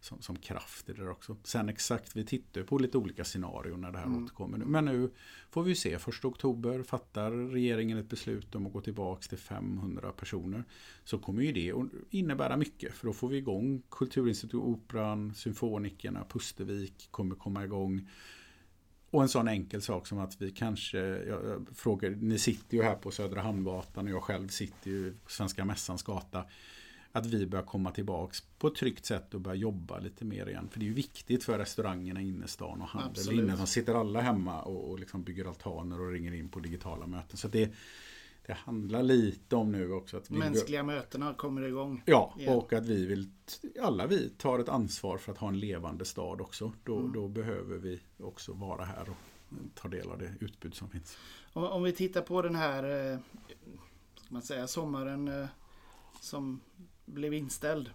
som, 0.00 0.22
som 0.22 0.36
kraft 0.36 0.88
i 0.88 0.92
det 0.92 1.10
också. 1.10 1.36
Sen 1.44 1.68
exakt, 1.68 2.16
vi 2.16 2.24
tittar 2.24 2.62
på 2.62 2.78
lite 2.78 2.98
olika 2.98 3.24
scenarier 3.24 3.76
när 3.76 3.92
det 3.92 3.98
här 3.98 4.06
mm. 4.06 4.24
återkommer. 4.24 4.58
Men 4.58 4.84
nu 4.84 5.10
får 5.50 5.62
vi 5.62 5.74
se. 5.74 5.98
Första 5.98 6.28
oktober 6.28 6.82
fattar 6.82 7.30
regeringen 7.30 7.98
ett 7.98 8.08
beslut 8.08 8.54
om 8.54 8.66
att 8.66 8.72
gå 8.72 8.80
tillbaka 8.80 9.22
till 9.28 9.38
500 9.38 10.12
personer. 10.12 10.64
Så 11.04 11.18
kommer 11.18 11.42
ju 11.42 11.52
det 11.52 11.74
innebära 12.10 12.56
mycket. 12.56 12.94
För 12.94 13.06
då 13.06 13.12
får 13.12 13.28
vi 13.28 13.36
igång 13.36 13.82
Kulturinstitutet, 13.90 14.66
Operan, 14.66 15.34
Symfonikerna, 15.34 16.24
Pustervik 16.28 17.08
kommer 17.10 17.34
komma 17.34 17.64
igång. 17.64 18.08
Och 19.10 19.22
en 19.22 19.28
sån 19.28 19.48
enkel 19.48 19.82
sak 19.82 20.06
som 20.06 20.18
att 20.18 20.40
vi 20.40 20.50
kanske, 20.50 20.98
jag 20.98 21.66
frågar, 21.74 22.10
ni 22.10 22.38
sitter 22.38 22.76
ju 22.76 22.82
här 22.82 22.94
på 22.94 23.10
Södra 23.10 23.40
Hamngatan 23.40 24.06
och 24.06 24.12
jag 24.12 24.22
själv 24.22 24.48
sitter 24.48 24.90
ju 24.90 25.12
på 25.24 25.30
Svenska 25.30 25.64
Mässans 25.64 26.02
gata 26.02 26.44
att 27.12 27.26
vi 27.26 27.46
börjar 27.46 27.64
komma 27.64 27.90
tillbaks 27.90 28.40
på 28.58 28.66
ett 28.66 28.74
tryggt 28.74 29.04
sätt 29.04 29.34
och 29.34 29.40
börja 29.40 29.54
jobba 29.54 29.98
lite 29.98 30.24
mer 30.24 30.48
igen. 30.48 30.68
För 30.70 30.78
det 30.78 30.84
är 30.84 30.88
ju 30.88 30.94
viktigt 30.94 31.44
för 31.44 31.58
restaurangerna 31.58 32.22
i 32.22 32.28
innerstan 32.28 32.82
och 32.82 32.88
handel 32.88 33.38
inne. 33.38 33.56
De 33.56 33.66
sitter 33.66 33.94
alla 33.94 34.20
hemma 34.20 34.62
och, 34.62 34.90
och 34.90 34.98
liksom 34.98 35.22
bygger 35.22 35.44
altaner 35.44 36.00
och 36.00 36.12
ringer 36.12 36.34
in 36.34 36.48
på 36.48 36.60
digitala 36.60 37.06
möten. 37.06 37.36
Så 37.36 37.48
det, 37.48 37.72
det 38.46 38.52
handlar 38.52 39.02
lite 39.02 39.56
om 39.56 39.72
nu 39.72 39.92
också 39.92 40.16
att 40.16 40.30
vi 40.30 40.38
Mänskliga 40.38 40.82
mötena 40.82 41.34
kommer 41.34 41.62
igång. 41.62 42.02
Ja, 42.06 42.34
igen. 42.38 42.56
och 42.56 42.72
att 42.72 42.86
vi 42.86 43.06
vill 43.06 43.30
alla 43.80 44.06
vi 44.06 44.30
tar 44.30 44.58
ett 44.58 44.68
ansvar 44.68 45.18
för 45.18 45.32
att 45.32 45.38
ha 45.38 45.48
en 45.48 45.58
levande 45.58 46.04
stad 46.04 46.40
också. 46.40 46.72
Då, 46.84 46.98
mm. 46.98 47.12
då 47.12 47.28
behöver 47.28 47.78
vi 47.78 48.00
också 48.18 48.52
vara 48.52 48.84
här 48.84 49.08
och 49.10 49.16
ta 49.74 49.88
del 49.88 50.10
av 50.10 50.18
det 50.18 50.34
utbud 50.40 50.74
som 50.74 50.90
finns. 50.90 51.18
Om, 51.52 51.64
om 51.64 51.82
vi 51.82 51.92
tittar 51.92 52.22
på 52.22 52.42
den 52.42 52.54
här 52.54 53.12
eh, 53.12 53.18
ska 54.16 54.34
man 54.34 54.42
säga, 54.42 54.66
sommaren 54.66 55.28
eh, 55.28 55.48
som 56.20 56.60
blev 57.08 57.34
inställd. 57.34 57.90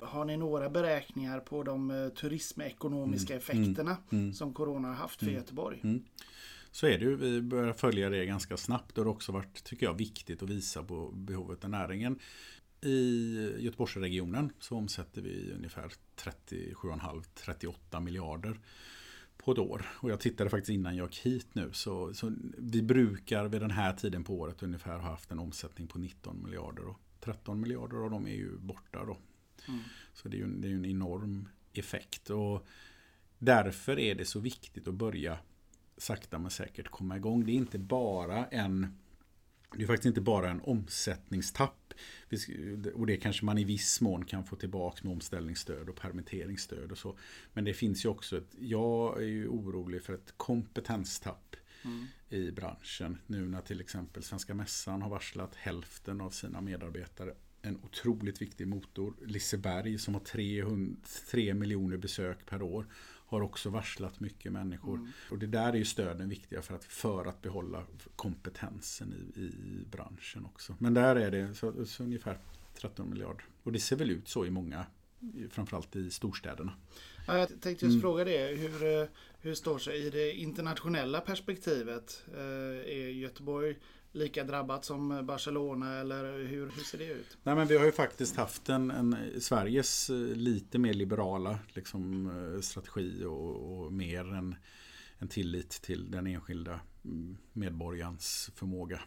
Har 0.00 0.24
ni 0.24 0.36
några 0.36 0.70
beräkningar 0.70 1.40
på 1.40 1.62
de 1.62 1.90
eh, 1.90 2.08
turismekonomiska 2.08 3.34
mm. 3.34 3.38
effekterna 3.38 3.96
mm. 4.10 4.22
mm. 4.24 4.34
som 4.34 4.54
Corona 4.54 4.88
har 4.88 4.94
haft 4.94 5.18
för 5.18 5.26
mm. 5.26 5.36
Göteborg? 5.36 5.80
Mm. 5.84 6.04
Så 6.70 6.86
är 6.86 6.98
det 6.98 7.04
ju. 7.04 7.16
Vi 7.16 7.42
börjar 7.42 7.72
följa 7.72 8.10
det 8.10 8.26
ganska 8.26 8.56
snabbt 8.56 8.94
det 8.94 9.00
har 9.00 9.08
också 9.08 9.32
varit, 9.32 9.64
tycker 9.64 9.86
jag, 9.86 9.94
viktigt 9.94 10.42
att 10.42 10.50
visa 10.50 10.82
på 10.82 11.10
behovet 11.12 11.64
av 11.64 11.70
näringen. 11.70 12.18
I 12.80 13.34
Göteborgsregionen 13.58 14.52
så 14.58 14.76
omsätter 14.76 15.22
vi 15.22 15.52
ungefär 15.56 15.92
37,5-38 16.16 18.00
miljarder 18.00 18.60
på 19.36 19.52
ett 19.52 19.58
år. 19.58 19.86
Och 20.00 20.10
jag 20.10 20.20
tittade 20.20 20.50
faktiskt 20.50 20.70
innan 20.70 20.96
jag 20.96 21.08
gick 21.08 21.18
hit 21.18 21.46
nu. 21.52 21.70
Så, 21.72 22.14
så, 22.14 22.32
vi 22.58 22.82
brukar 22.82 23.48
vid 23.48 23.60
den 23.60 23.70
här 23.70 23.92
tiden 23.92 24.24
på 24.24 24.34
året 24.34 24.62
ungefär 24.62 24.98
ha 24.98 25.10
haft 25.10 25.30
en 25.30 25.38
omsättning 25.38 25.86
på 25.88 25.98
19 25.98 26.42
miljarder. 26.42 26.84
Och 26.84 27.00
13 27.24 27.60
miljarder 27.60 27.96
av 27.96 28.10
dem 28.10 28.26
är 28.26 28.34
ju 28.34 28.58
borta 28.58 29.04
då. 29.04 29.18
Mm. 29.68 29.80
Så 30.12 30.28
det 30.28 30.36
är 30.36 30.38
ju 30.38 30.46
det 30.46 30.68
är 30.68 30.72
en 30.72 30.84
enorm 30.84 31.48
effekt. 31.72 32.30
Och 32.30 32.66
därför 33.38 33.98
är 33.98 34.14
det 34.14 34.24
så 34.24 34.40
viktigt 34.40 34.88
att 34.88 34.94
börja 34.94 35.38
sakta 35.96 36.38
men 36.38 36.50
säkert 36.50 36.88
komma 36.88 37.16
igång. 37.16 37.46
Det 37.46 37.52
är 37.52 37.56
inte 37.56 37.78
bara 37.78 38.46
en 38.46 38.98
det 39.76 39.82
är 39.82 39.86
faktiskt 39.86 40.06
inte 40.06 40.20
bara 40.20 40.50
en 40.50 40.60
omsättningstapp. 40.60 41.94
Och 42.94 43.06
det 43.06 43.16
kanske 43.16 43.44
man 43.44 43.58
i 43.58 43.64
viss 43.64 44.00
mån 44.00 44.24
kan 44.24 44.44
få 44.44 44.56
tillbaka 44.56 45.00
med 45.02 45.12
omställningsstöd 45.12 45.88
och 45.88 45.96
permitteringsstöd 45.96 46.92
och 46.92 46.98
så. 46.98 47.18
Men 47.52 47.64
det 47.64 47.74
finns 47.74 48.04
ju 48.04 48.08
också 48.08 48.38
ett, 48.38 48.54
jag 48.58 49.22
är 49.22 49.26
ju 49.26 49.48
orolig 49.48 50.02
för 50.02 50.14
ett 50.14 50.34
kompetenstapp 50.36 51.56
mm. 51.84 52.06
i 52.28 52.50
branschen. 52.50 53.18
Nu 53.26 53.48
när 53.48 53.60
till 53.60 53.80
exempel 53.80 54.22
Svenska 54.22 54.54
Mässan 54.54 55.02
har 55.02 55.10
varslat 55.10 55.54
hälften 55.54 56.20
av 56.20 56.30
sina 56.30 56.60
medarbetare. 56.60 57.34
En 57.62 57.78
otroligt 57.84 58.42
viktig 58.42 58.66
motor. 58.66 59.14
Liseberg 59.26 59.98
som 59.98 60.14
har 60.14 60.20
300, 60.20 60.96
3 61.30 61.54
miljoner 61.54 61.96
besök 61.96 62.46
per 62.46 62.62
år 62.62 62.86
har 63.32 63.40
också 63.40 63.70
varslat 63.70 64.20
mycket 64.20 64.52
människor. 64.52 64.98
Mm. 64.98 65.10
Och 65.30 65.38
det 65.38 65.46
där 65.46 65.72
är 65.72 65.76
ju 65.76 65.84
stöden 65.84 66.28
viktiga 66.28 66.62
för 66.62 66.74
att, 66.74 66.84
för 66.84 67.24
att 67.24 67.42
behålla 67.42 67.84
kompetensen 68.16 69.14
i, 69.36 69.40
i 69.40 69.86
branschen 69.90 70.44
också. 70.44 70.76
Men 70.78 70.94
där 70.94 71.16
är 71.16 71.30
det 71.30 71.54
så, 71.54 71.86
så 71.86 72.02
ungefär 72.02 72.38
13 72.80 73.10
miljarder. 73.10 73.44
Och 73.62 73.72
det 73.72 73.78
ser 73.78 73.96
väl 73.96 74.10
ut 74.10 74.28
så 74.28 74.46
i 74.46 74.50
många, 74.50 74.86
framförallt 75.50 75.96
i 75.96 76.10
storstäderna. 76.10 76.72
Ja, 77.26 77.38
jag 77.38 77.48
tänkte 77.48 77.70
just 77.70 77.84
mm. 77.84 78.00
fråga 78.00 78.24
det. 78.24 78.46
Hur, 78.46 79.08
hur 79.40 79.54
står 79.54 79.78
sig 79.78 80.06
i 80.06 80.10
det 80.10 80.32
internationella 80.32 81.20
perspektivet? 81.20 82.22
Eh, 82.34 82.40
är 82.92 83.10
Göteborg 83.10 83.76
lika 84.12 84.44
drabbat 84.44 84.84
som 84.84 85.26
Barcelona 85.26 85.94
eller 85.94 86.38
hur, 86.38 86.70
hur 86.76 86.82
ser 86.82 86.98
det 86.98 87.06
ut? 87.06 87.38
Nej, 87.42 87.54
men 87.54 87.66
vi 87.66 87.76
har 87.76 87.84
ju 87.84 87.92
faktiskt 87.92 88.36
haft 88.36 88.68
en, 88.68 88.90
en 88.90 89.16
Sveriges 89.40 90.10
eh, 90.10 90.16
lite 90.16 90.78
mer 90.78 90.94
liberala 90.94 91.58
liksom, 91.68 92.26
eh, 92.54 92.60
strategi 92.60 93.24
och, 93.24 93.84
och 93.84 93.92
mer 93.92 94.34
en, 94.34 94.54
en 95.22 95.28
tillit 95.28 95.70
till 95.70 96.10
den 96.10 96.26
enskilda 96.26 96.80
mm, 97.04 97.36
medborgarens 97.52 98.50
förmåga. 98.54 99.00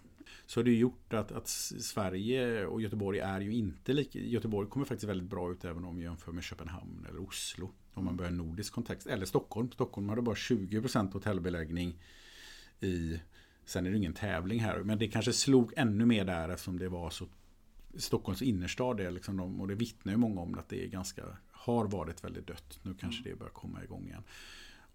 Så 0.45 0.61
det 0.61 0.71
har 0.71 0.75
gjort 0.75 1.13
att, 1.13 1.31
att 1.31 1.47
Sverige 1.47 2.65
och 2.65 2.81
Göteborg 2.81 3.19
är 3.19 3.41
ju 3.41 3.53
inte 3.53 3.93
lika... 3.93 4.19
Göteborg 4.19 4.69
kommer 4.69 4.85
faktiskt 4.85 5.09
väldigt 5.09 5.29
bra 5.29 5.51
ut 5.51 5.65
även 5.65 5.85
om 5.85 5.95
vi 5.95 6.03
jämför 6.03 6.31
med 6.31 6.43
Köpenhamn 6.43 7.05
eller 7.09 7.19
Oslo. 7.19 7.71
Om 7.93 8.05
man 8.05 8.17
börjar 8.17 8.31
nordisk 8.31 8.73
kontext. 8.73 9.07
Eller 9.07 9.25
Stockholm. 9.25 9.71
Stockholm 9.71 10.09
hade 10.09 10.21
bara 10.21 10.35
20% 10.35 11.13
hotellbeläggning 11.13 12.01
i 12.79 13.19
Sen 13.65 13.85
är 13.85 13.91
det 13.91 13.97
ingen 13.97 14.13
tävling 14.13 14.59
här, 14.59 14.83
men 14.83 14.97
det 14.97 15.07
kanske 15.07 15.33
slog 15.33 15.73
ännu 15.77 16.05
mer 16.05 16.25
där 16.25 16.49
eftersom 16.49 16.79
det 16.79 16.89
var 16.89 17.09
så 17.09 17.27
Stockholms 17.97 18.41
innerstad 18.41 18.99
är 18.99 19.11
liksom 19.11 19.37
de, 19.37 19.61
och 19.61 19.67
det 19.67 19.75
vittnar 19.75 20.13
ju 20.13 20.17
många 20.17 20.41
om 20.41 20.59
att 20.59 20.69
det 20.69 20.83
är 20.83 20.87
ganska 20.87 21.23
har 21.51 21.85
varit 21.85 22.23
väldigt 22.23 22.47
dött. 22.47 22.79
Nu 22.83 22.95
kanske 22.99 23.21
mm. 23.21 23.31
det 23.31 23.39
börjar 23.39 23.53
komma 23.53 23.83
igång 23.83 24.07
igen. 24.07 24.23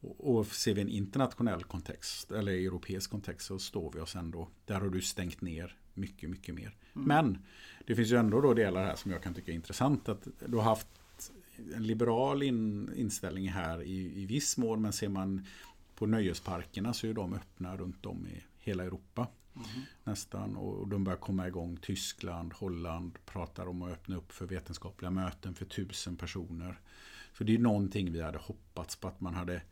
Och, 0.01 0.47
ser 0.47 0.75
vi 0.75 0.81
en 0.81 0.89
internationell 0.89 1.65
kontext 1.65 2.33
eller 2.33 2.53
europeisk 2.53 3.11
kontext 3.11 3.47
så 3.47 3.59
står 3.59 3.93
vi 3.93 4.01
oss 4.01 4.17
ändå. 4.17 4.49
Där 4.65 4.81
har 4.81 4.89
du 4.89 5.03
stängt 5.03 5.41
ner 5.41 5.77
mycket, 5.95 6.31
mycket 6.31 6.55
mer. 6.55 6.77
Mm. 6.95 7.09
Men 7.09 7.39
det 7.87 7.95
finns 7.95 8.13
ju 8.13 8.17
ändå 8.17 8.41
då 8.41 8.55
delar 8.55 8.85
här 8.85 8.97
som 8.97 9.11
jag 9.11 9.23
kan 9.23 9.35
tycka 9.35 9.51
är 9.53 9.55
intressant. 9.55 10.09
Att 10.09 10.29
du 10.47 10.57
har 10.57 10.65
haft 10.65 10.87
en 11.75 11.87
liberal 11.87 12.43
in, 12.43 12.91
inställning 12.97 13.49
här 13.49 13.83
i, 13.83 14.23
i 14.23 14.27
viss 14.27 14.57
mån. 14.57 14.83
Men 14.83 14.93
ser 14.93 15.09
man 15.09 15.47
på 15.95 16.07
nöjesparkerna 16.07 16.95
så 16.95 17.07
är 17.07 17.15
de 17.15 17.35
öppna 17.35 17.77
runt 17.77 18.07
om 18.07 18.27
i 18.27 18.43
hela 18.59 18.85
Europa. 18.85 19.29
Mm. 19.55 19.67
Nästan. 20.05 20.57
Och 20.57 20.89
de 20.89 21.05
börjar 21.05 21.19
komma 21.19 21.49
igång. 21.49 21.77
Tyskland, 21.77 22.53
Holland 22.53 23.19
pratar 23.27 23.67
om 23.67 23.83
att 23.83 23.93
öppna 23.93 24.17
upp 24.17 24.33
för 24.33 24.47
vetenskapliga 24.47 25.11
möten 25.11 25.55
för 25.55 25.65
tusen 25.65 26.17
personer. 26.17 26.81
Så 27.39 27.45
det 27.45 27.55
är 27.55 27.59
någonting 27.59 28.13
vi 28.13 28.23
hade 28.23 28.39
hoppats 28.39 28.97
på 28.97 29.09
att 29.09 29.21
man 29.21 29.35
hade 29.35 29.63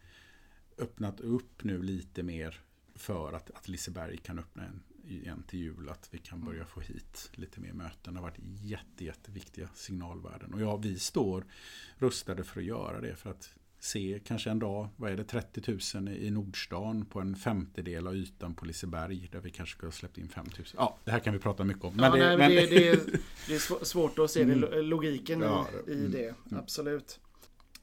öppnat 0.79 1.21
upp 1.21 1.65
nu 1.65 1.83
lite 1.83 2.23
mer 2.23 2.61
för 2.95 3.33
att, 3.33 3.51
att 3.51 3.69
Liseberg 3.69 4.17
kan 4.17 4.39
öppna 4.39 4.65
en, 4.65 4.83
igen 5.09 5.43
till 5.49 5.59
jul. 5.59 5.89
Att 5.89 6.09
vi 6.11 6.19
kan 6.19 6.45
börja 6.45 6.65
få 6.65 6.81
hit 6.81 7.31
lite 7.33 7.61
mer 7.61 7.73
möten. 7.73 8.15
Det 8.15 8.21
har 8.21 8.29
varit 8.29 8.41
jätte, 8.63 9.05
jätteviktiga 9.05 9.69
signalvärden. 9.75 10.55
Och 10.55 10.61
ja, 10.61 10.77
vi 10.77 10.99
står 10.99 11.45
rustade 11.99 12.45
för 12.45 12.61
att 12.61 12.67
göra 12.67 13.01
det. 13.01 13.17
För 13.17 13.31
att 13.31 13.55
se 13.81 14.21
kanske 14.25 14.51
en 14.51 14.59
dag, 14.59 14.89
vad 14.97 15.13
är 15.13 15.17
det, 15.17 15.25
30 15.25 15.79
000 15.95 16.09
i 16.09 16.31
Nordstan 16.31 17.05
på 17.05 17.21
en 17.21 17.37
femtedel 17.37 18.07
av 18.07 18.17
ytan 18.17 18.55
på 18.55 18.65
Liseberg 18.65 19.29
där 19.33 19.41
vi 19.41 19.51
kanske 19.51 19.77
skulle 19.77 19.87
ha 19.87 19.93
släppt 19.93 20.19
in 20.19 20.29
5 20.29 20.47
000. 20.59 20.67
Ja, 20.77 20.99
det 21.05 21.11
här 21.11 21.19
kan 21.19 21.33
vi 21.33 21.39
prata 21.39 21.65
mycket 21.65 21.85
om. 21.85 21.97
Men, 21.97 22.05
ja, 22.05 22.11
det, 22.11 22.37
nej, 22.37 22.37
men... 22.37 22.51
Det, 22.51 22.67
det, 22.67 22.89
är, 22.89 22.97
det, 23.49 23.55
är, 23.55 23.85
svårt 23.85 24.19
att 24.19 24.31
se 24.31 24.43
mm. 24.43 24.85
logiken 24.85 25.41
ja, 25.41 25.67
i, 25.87 25.91
i 25.91 25.95
mm. 25.95 26.13
det, 26.13 26.29
mm. 26.29 26.35
absolut. 26.51 27.21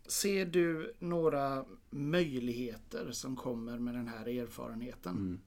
Ser 0.08 0.46
du 0.46 0.94
några 1.00 1.66
möjligheter 1.90 3.12
som 3.12 3.36
kommer 3.36 3.80
med 3.80 3.94
den 3.94 4.08
här 4.08 4.28
erfarenheten? 4.28 5.16
Mm. 5.16 5.40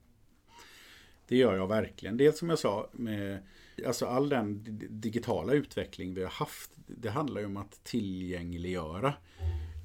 Det 1.29 1.37
gör 1.37 1.57
jag 1.57 1.69
verkligen. 1.69 2.17
Dels 2.17 2.39
som 2.39 2.49
jag 2.49 2.59
sa 2.59 2.91
med 2.93 3.43
alltså 3.87 4.07
all 4.07 4.29
den 4.29 4.65
digitala 4.91 5.53
utveckling 5.53 6.15
vi 6.15 6.23
har 6.23 6.31
haft. 6.31 6.71
Det 6.87 7.11
handlar 7.11 7.41
ju 7.41 7.47
om 7.47 7.57
att 7.57 7.85
tillgängliggöra 7.85 9.15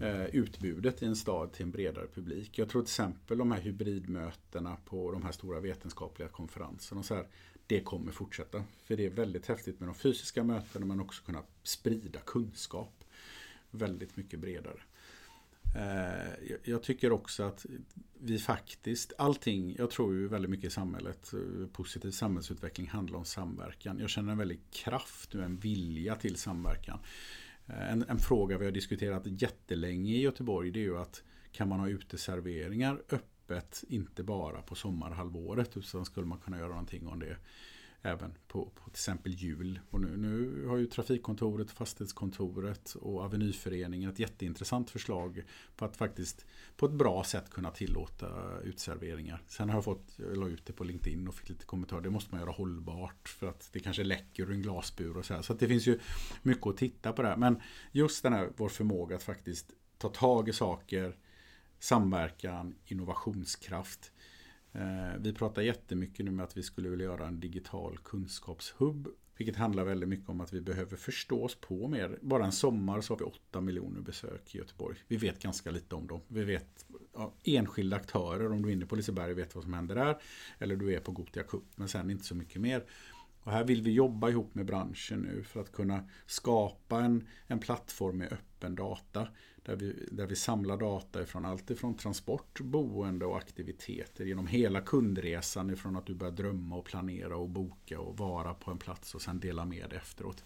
Eh, 0.04 0.26
utbudet 0.26 1.04
i 1.04 1.06
en 1.06 1.16
stad 1.16 1.52
till 1.52 1.64
en 1.64 1.72
bredare 1.72 2.08
publik. 2.08 2.60
Jag 2.60 2.70
tror 2.70 2.82
till 2.82 2.88
exempel 2.88 3.38
de 3.38 3.52
här 3.52 3.62
hybridmötena 3.62 4.78
på 4.86 5.12
de 5.12 5.24
här 5.24 5.32
stora 5.32 5.60
vetenskapliga 5.60 6.28
konferenserna. 6.28 7.00
Och 7.00 7.06
så 7.06 7.16
här, 7.16 7.28
det 7.68 7.82
kommer 7.82 8.12
fortsätta. 8.12 8.64
För 8.84 8.98
det 8.98 9.06
är 9.06 9.10
väldigt 9.10 9.46
häftigt 9.46 9.80
med 9.80 9.90
de 9.90 9.96
fysiska 9.96 10.44
mötena 10.44 10.86
men 10.86 11.00
också 11.00 11.24
kunna 11.24 11.44
sprida 11.64 12.20
kunskap 12.20 13.03
väldigt 13.74 14.18
mycket 14.18 14.40
bredare. 14.40 14.80
Eh, 15.76 16.58
jag 16.64 16.84
tycker 16.84 17.12
också 17.12 17.44
att 17.44 17.66
vi 18.20 18.40
faktiskt, 18.40 19.14
allting, 19.18 19.76
jag 19.78 19.90
tror 19.90 20.14
ju 20.14 20.28
väldigt 20.28 20.52
mycket 20.52 20.66
i 20.66 20.70
samhället, 20.70 21.34
eh, 21.34 21.68
positiv 21.68 22.12
samhällsutveckling 22.12 22.88
handlar 22.88 23.18
om 23.18 23.26
samverkan. 23.26 24.00
Jag 24.00 24.10
känner 24.10 24.32
en 24.32 24.38
väldig 24.38 24.60
kraft 24.72 25.34
nu, 25.34 25.44
en 25.44 25.58
vilja 25.58 26.16
till 26.16 26.36
samverkan. 26.36 27.00
Eh, 27.68 27.92
en, 27.92 28.06
en, 28.10 28.20
fråga 28.20 28.58
vi 28.58 28.66
har 28.66 28.72
diskuterat 28.72 29.24
jättelänge 29.26 30.14
i 30.14 30.22
Göteborg 30.22 30.72
det 30.72 30.80
är 30.80 30.84
ju 30.84 30.98
att 30.98 31.24
kan 31.52 31.70
man 31.70 31.80
ha 31.80 31.90
uteserveringar 31.90 33.02
öppet 33.10 33.84
inte 33.88 34.24
bara 34.24 34.62
på 34.62 34.76
sommarhalvåret 34.76 35.78
utan 35.78 36.06
skulle 36.06 36.28
man 36.28 36.40
kunna 36.40 36.58
göra 36.58 36.70
någonting 36.70 37.08
om 37.08 37.20
det 37.20 37.38
även 38.04 38.38
på, 38.48 38.66
på 38.66 38.84
till 38.84 38.92
exempel 38.92 39.34
jul. 39.34 39.80
Och 39.90 40.02
nu, 40.02 40.18
nu 40.18 40.66
har 40.68 40.78
ju 40.78 40.86
Trafikkontoret, 40.86 41.72
Fastighetskontoret 41.72 42.96
och 42.96 43.22
Avenyföreningen 43.22 44.10
ett 44.10 44.20
jätteintressant 44.20 44.90
förslag 44.90 45.44
på 45.76 45.86
att 45.86 45.98
faktiskt 45.98 46.46
på 46.78 46.86
ett 46.86 46.92
bra 46.92 47.24
sätt 47.24 47.50
kunna 47.50 47.72
tillåta 47.72 48.60
utserveringar. 48.64 49.42
Sen 49.48 49.70
har 49.70 49.78
jag 49.78 49.84
fått, 49.84 50.14
jag 50.18 50.38
la 50.38 50.48
ut 50.48 50.66
det 50.66 50.74
på 50.74 50.84
LinkedIn 50.84 51.28
och 51.28 51.36
fick 51.36 51.50
lite 51.50 51.66
kommentarer. 51.66 52.02
Det 52.02 52.10
måste 52.10 52.32
man 52.32 52.42
göra 52.42 52.52
hållbart 52.52 53.30
för 53.30 53.48
att 53.48 53.70
det 53.74 53.80
kanske 53.80 54.04
läcker 54.04 54.44
ur 54.44 54.52
en 54.52 54.62
glasbur 54.62 55.18
och 55.18 55.26
så 55.26 55.34
här. 55.34 55.42
Så 55.42 55.54
det 55.54 55.68
finns 55.68 55.88
ju 55.88 56.00
mycket 56.42 56.68
att 56.68 56.78
titta 56.78 57.14
på 57.14 57.22
där. 57.22 57.38
Men 57.38 57.62
just 57.92 58.24
den 58.24 58.34
här 58.34 58.50
vår 58.58 58.70
förmåga 58.70 59.16
att 59.16 59.24
faktiskt 59.24 59.72
ta 59.98 60.10
tag 60.10 60.50
i 60.50 60.54
saker, 60.54 61.18
samverkan, 61.80 62.76
innovationskraft 62.86 64.13
Eh, 64.74 65.20
vi 65.20 65.34
pratar 65.34 65.62
jättemycket 65.62 66.26
nu 66.26 66.32
med 66.32 66.44
att 66.44 66.58
vi 66.58 66.64
skulle 66.64 66.90
vilja 66.90 67.06
göra 67.06 67.28
en 67.28 67.40
digital 67.40 67.98
kunskapshubb. 67.98 69.08
Vilket 69.38 69.56
handlar 69.56 69.84
väldigt 69.84 70.10
mycket 70.10 70.30
om 70.30 70.42
att 70.42 70.54
vi 70.54 70.62
behöver 70.62 70.98
förstå 70.98 71.44
oss 71.44 71.56
på 71.56 71.88
mer. 71.88 72.20
Bara 72.22 72.46
en 72.46 72.52
sommar 72.52 73.02
så 73.02 73.14
har 73.14 73.20
vi 73.20 73.24
8 73.24 73.62
miljoner 73.62 74.02
besök 74.02 74.56
i 74.56 74.58
Göteborg. 74.58 74.98
Vi 75.08 75.18
vet 75.18 75.44
ganska 75.44 75.72
lite 75.72 75.96
om 75.96 76.08
dem. 76.08 76.22
Vi 76.28 76.44
vet 76.44 76.86
ja, 77.14 77.34
enskilda 77.44 77.96
aktörer, 77.96 78.52
om 78.52 78.62
du 78.62 78.70
är 78.70 78.74
inne 78.74 78.86
på 78.86 78.96
Liseberg 78.96 79.34
vet 79.34 79.56
vad 79.56 79.64
som 79.64 79.74
händer 79.74 79.96
där. 79.96 80.18
Eller 80.60 80.76
du 80.76 80.94
är 80.94 81.00
på 81.00 81.12
Gotia 81.12 81.44
Cup, 81.44 81.64
men 81.76 81.88
sen 81.88 82.12
inte 82.12 82.24
så 82.24 82.36
mycket 82.36 82.62
mer. 82.62 82.86
Och 83.44 83.52
här 83.52 83.64
vill 83.64 83.82
vi 83.82 83.92
jobba 83.92 84.30
ihop 84.30 84.56
med 84.56 84.66
branschen 84.66 85.22
nu 85.22 85.44
för 85.44 85.62
att 85.62 85.72
kunna 85.72 86.10
skapa 86.26 87.00
en, 87.00 87.28
en 87.48 87.60
plattform 87.60 88.18
med 88.18 88.34
öppen 88.34 88.76
data. 88.76 89.28
Där 89.64 89.76
vi, 89.76 90.08
där 90.12 90.28
vi 90.28 90.36
samlar 90.36 90.78
data 90.78 91.26
från 91.26 91.46
allt 91.46 91.70
ifrån 91.70 91.98
transport, 91.98 92.60
boende 92.60 93.26
och 93.26 93.38
aktiviteter 93.38 94.26
genom 94.26 94.48
hela 94.48 94.82
kundresan 94.82 95.70
ifrån 95.70 95.96
att 95.96 96.06
du 96.06 96.14
börjar 96.14 96.34
drömma 96.34 96.76
och 96.76 96.86
planera 96.86 97.36
och 97.38 97.50
boka 97.50 98.00
och 98.00 98.18
vara 98.18 98.54
på 98.54 98.72
en 98.72 98.78
plats 98.78 99.16
och 99.16 99.22
sen 99.22 99.40
dela 99.40 99.66
med 99.66 99.90
det 99.90 99.96
efteråt. 99.96 100.44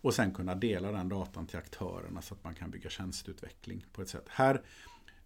Och 0.00 0.14
sen 0.14 0.34
kunna 0.34 0.54
dela 0.54 0.92
den 0.92 1.08
datan 1.08 1.46
till 1.46 1.58
aktörerna 1.58 2.22
så 2.22 2.34
att 2.34 2.44
man 2.44 2.54
kan 2.54 2.70
bygga 2.70 2.90
tjänsteutveckling 2.90 3.86
på 3.92 4.02
ett 4.02 4.08
sätt. 4.08 4.26
Här 4.28 4.62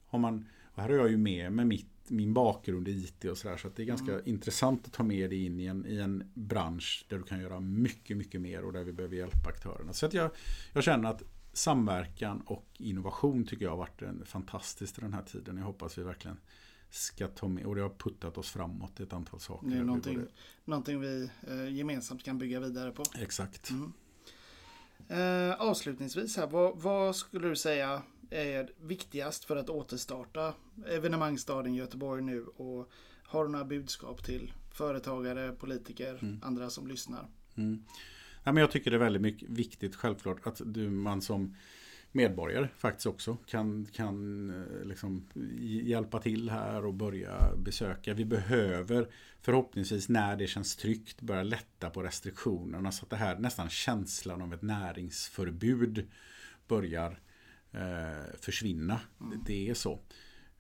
har 0.07 0.19
man, 0.19 0.49
här 0.75 0.89
har 0.89 0.97
jag 0.97 1.11
ju 1.11 1.17
med 1.17 1.53
mig 1.53 1.65
mitt, 1.65 1.87
min 2.09 2.35
bakgrund 2.35 2.89
i 2.89 2.91
IT 2.91 3.25
och 3.25 3.39
sådär 3.39 3.57
så 3.57 3.69
att 3.69 3.77
det 3.77 3.83
är 3.83 3.87
ganska 3.87 4.13
mm. 4.13 4.23
intressant 4.25 4.87
att 4.87 4.93
ta 4.93 5.03
med 5.03 5.31
det 5.31 5.37
in 5.37 5.61
i 5.61 5.67
en, 5.67 5.87
i 5.87 5.97
en 5.97 6.31
bransch 6.35 7.05
där 7.09 7.19
du 7.19 7.25
kan 7.25 7.41
göra 7.41 7.61
mycket, 7.61 8.17
mycket 8.17 8.41
mer 8.41 8.63
och 8.63 8.73
där 8.73 8.85
vi 8.85 8.93
behöver 8.93 9.17
hjälpa 9.17 9.49
aktörerna. 9.49 9.93
Så 9.93 10.07
att 10.07 10.15
jag, 10.15 10.31
jag 10.73 10.85
känner 10.85 11.11
att 11.11 11.23
samverkan 11.53 12.41
och 12.41 12.67
innovation 12.79 13.45
tycker 13.47 13.65
jag 13.65 13.73
har 13.73 13.79
varit 13.79 14.03
en 14.03 14.25
fantastiskt 14.25 14.99
den 15.01 15.13
här 15.13 15.23
tiden. 15.23 15.57
Jag 15.57 15.65
hoppas 15.65 15.99
vi 15.99 16.03
verkligen 16.03 16.41
ska 16.91 17.29
ta 17.29 17.49
med 17.49 17.67
och 17.67 17.75
det 17.75 17.83
har 17.83 17.95
puttat 17.99 18.39
oss 18.39 18.51
framåt 18.51 19.01
i 19.01 19.03
ett 19.03 19.13
antal 19.13 19.41
saker. 19.41 19.69
Det 19.69 19.77
är 19.77 19.83
någonting, 19.83 20.27
någonting 20.65 21.01
vi 21.01 21.31
eh, 21.49 21.69
gemensamt 21.75 22.25
kan 22.25 22.39
bygga 22.39 22.61
vidare 22.61 22.91
på. 22.91 23.03
Exakt. 23.19 23.71
Mm. 23.71 23.93
Eh, 25.09 25.61
avslutningsvis 25.61 26.37
här, 26.37 26.47
vad, 26.47 26.79
vad, 26.79 27.17
skulle 27.17 27.49
du 27.49 27.57
säga 27.57 28.03
är 28.31 28.73
viktigast 28.81 29.45
för 29.45 29.57
att 29.57 29.71
återstarta 29.71 30.55
evenemangsstaden 30.87 31.75
Göteborg 31.75 32.23
nu 32.23 32.45
och 32.45 32.91
har 33.25 33.45
du 33.45 33.51
några 33.51 33.65
budskap 33.65 34.25
till 34.25 34.53
företagare, 34.71 35.53
politiker, 35.53 36.19
Mm. 36.23 36.41
andra 36.43 36.71
som 36.71 36.87
lyssnar. 36.87 37.29
Mm. 37.55 37.85
Ja, 38.45 38.53
men 38.53 38.61
jag 38.61 38.71
tycker 38.71 38.91
det 38.91 38.97
är 38.97 38.99
väldigt 38.99 39.23
mycket, 39.23 39.49
viktigt 39.49 39.97
självklart 39.97 40.47
att 40.47 40.61
du, 40.65 40.91
man 40.91 41.23
som 41.23 41.57
medborgare 42.13 42.69
faktiskt 42.77 43.07
också 43.07 43.37
kan, 43.47 43.87
kan 43.93 44.51
eh, 44.51 44.85
liksom 44.85 45.29
hjälpa 45.61 46.21
till 46.21 46.51
här 46.51 46.85
och 46.85 46.95
börja 46.95 47.55
besöka. 47.57 48.15
Vi 48.15 48.25
behöver 48.25 49.09
förhoppningsvis 49.41 50.09
när 50.09 50.37
det 50.37 50.47
känns 50.47 50.77
tryggt 50.77 51.21
börja 51.21 51.43
lätta 51.43 51.91
på 51.91 52.03
restriktionerna 52.03 52.93
så 52.93 53.05
att 53.05 53.11
det 53.11 53.17
här 53.17 53.39
nästan 53.39 53.69
känslan 53.69 54.43
av 54.43 54.55
ett 54.55 54.63
näringsförbud 54.63 56.11
börjar 56.69 57.21
eh, 57.73 58.35
försvinna. 58.41 59.01
Det 59.47 59.69
är 59.71 59.75
så. 59.75 60.01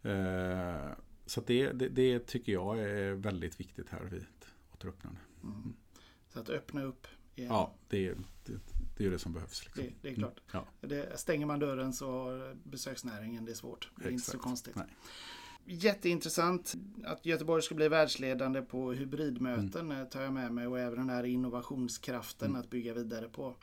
Eh, 0.03 0.93
så 1.27 1.41
det, 1.41 1.73
det, 1.73 1.89
det 1.89 2.27
tycker 2.27 2.53
jag 2.53 2.79
är 2.79 3.13
väldigt 3.13 3.61
viktigt 3.61 3.89
här 3.89 4.05
vid 4.05 4.27
återöppnande. 4.75 5.21
Mm. 5.43 5.73
Så 6.29 6.41
att 6.41 6.49
öppna 6.49 6.83
upp 6.83 7.07
igen. 7.35 7.53
Ja, 7.53 7.75
det, 7.89 8.07
är- 8.07 8.17
det, 8.45 8.53
det 8.97 9.07
är 9.07 9.11
det 9.11 9.19
som 9.19 9.33
behövs. 9.33 9.65
Liksom. 9.65 9.85
Det, 9.85 9.91
det 10.03 10.09
är 10.09 10.15
klart. 10.15 10.41
Ja, 10.53 10.65
Det, 10.81 11.19
stänger 11.21 11.47
man 11.47 11.59
dörren 11.59 11.93
så 11.93 12.13
har 12.13 12.55
besöksnäringen 12.65 13.45
det 13.45 13.51
är 13.53 13.57
svårt. 13.57 13.91
Det 13.97 14.05
är 14.09 14.11
inte 14.11 14.25
så 14.25 14.31
Exakt. 14.31 14.45
konstigt. 14.45 14.77
Nej. 14.77 14.87
Jätteintressant 15.65 16.75
att 17.05 17.27
Göteborg 17.27 17.63
ska 17.63 17.75
bli 17.75 17.89
världsledande 17.89 18.63
på 18.63 18.93
hybridmöten 18.93 19.93
eh, 19.93 20.05
tar 20.05 20.23
jag 20.23 20.33
med 20.33 20.53
mig 20.53 20.67
och 20.67 20.79
även 20.79 20.99
den 20.99 21.09
här 21.11 21.25
innovationskraften 21.25 22.49
Mm. 22.49 22.61
att 22.61 22.71
bygga 22.71 22.95
vidare 22.95 23.29
på. 23.29 23.55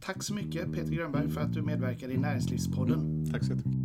Tack 0.00 0.22
så 0.22 0.34
mycket 0.34 0.72
Peter 0.72 0.92
Grönberg 0.92 1.30
för 1.30 1.40
att 1.40 1.52
du 1.52 1.62
medverkade 1.62 2.12
i 2.12 2.16
Näringslivspodden. 2.16 3.28
tack 3.32 3.44
så 3.44 3.52
jättemycket. 3.52 3.77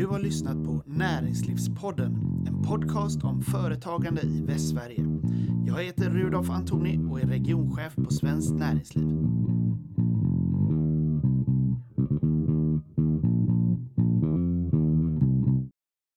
Du 0.00 0.06
har 0.06 0.18
lyssnat 0.18 0.64
på 0.64 0.82
Näringslivspodden, 0.86 2.44
en 2.46 2.62
podcast 2.62 3.24
om 3.24 3.42
företagande 3.42 4.22
i 4.22 4.42
Västsverige. 4.46 5.04
Jag 5.66 5.84
heter 5.84 6.10
Rudolf 6.10 6.50
Antoni 6.50 6.98
och 7.10 7.20
är 7.20 7.26
regionchef 7.26 7.96
på 7.96 8.10
Svenskt 8.10 8.54
Näringsliv. 8.54 9.08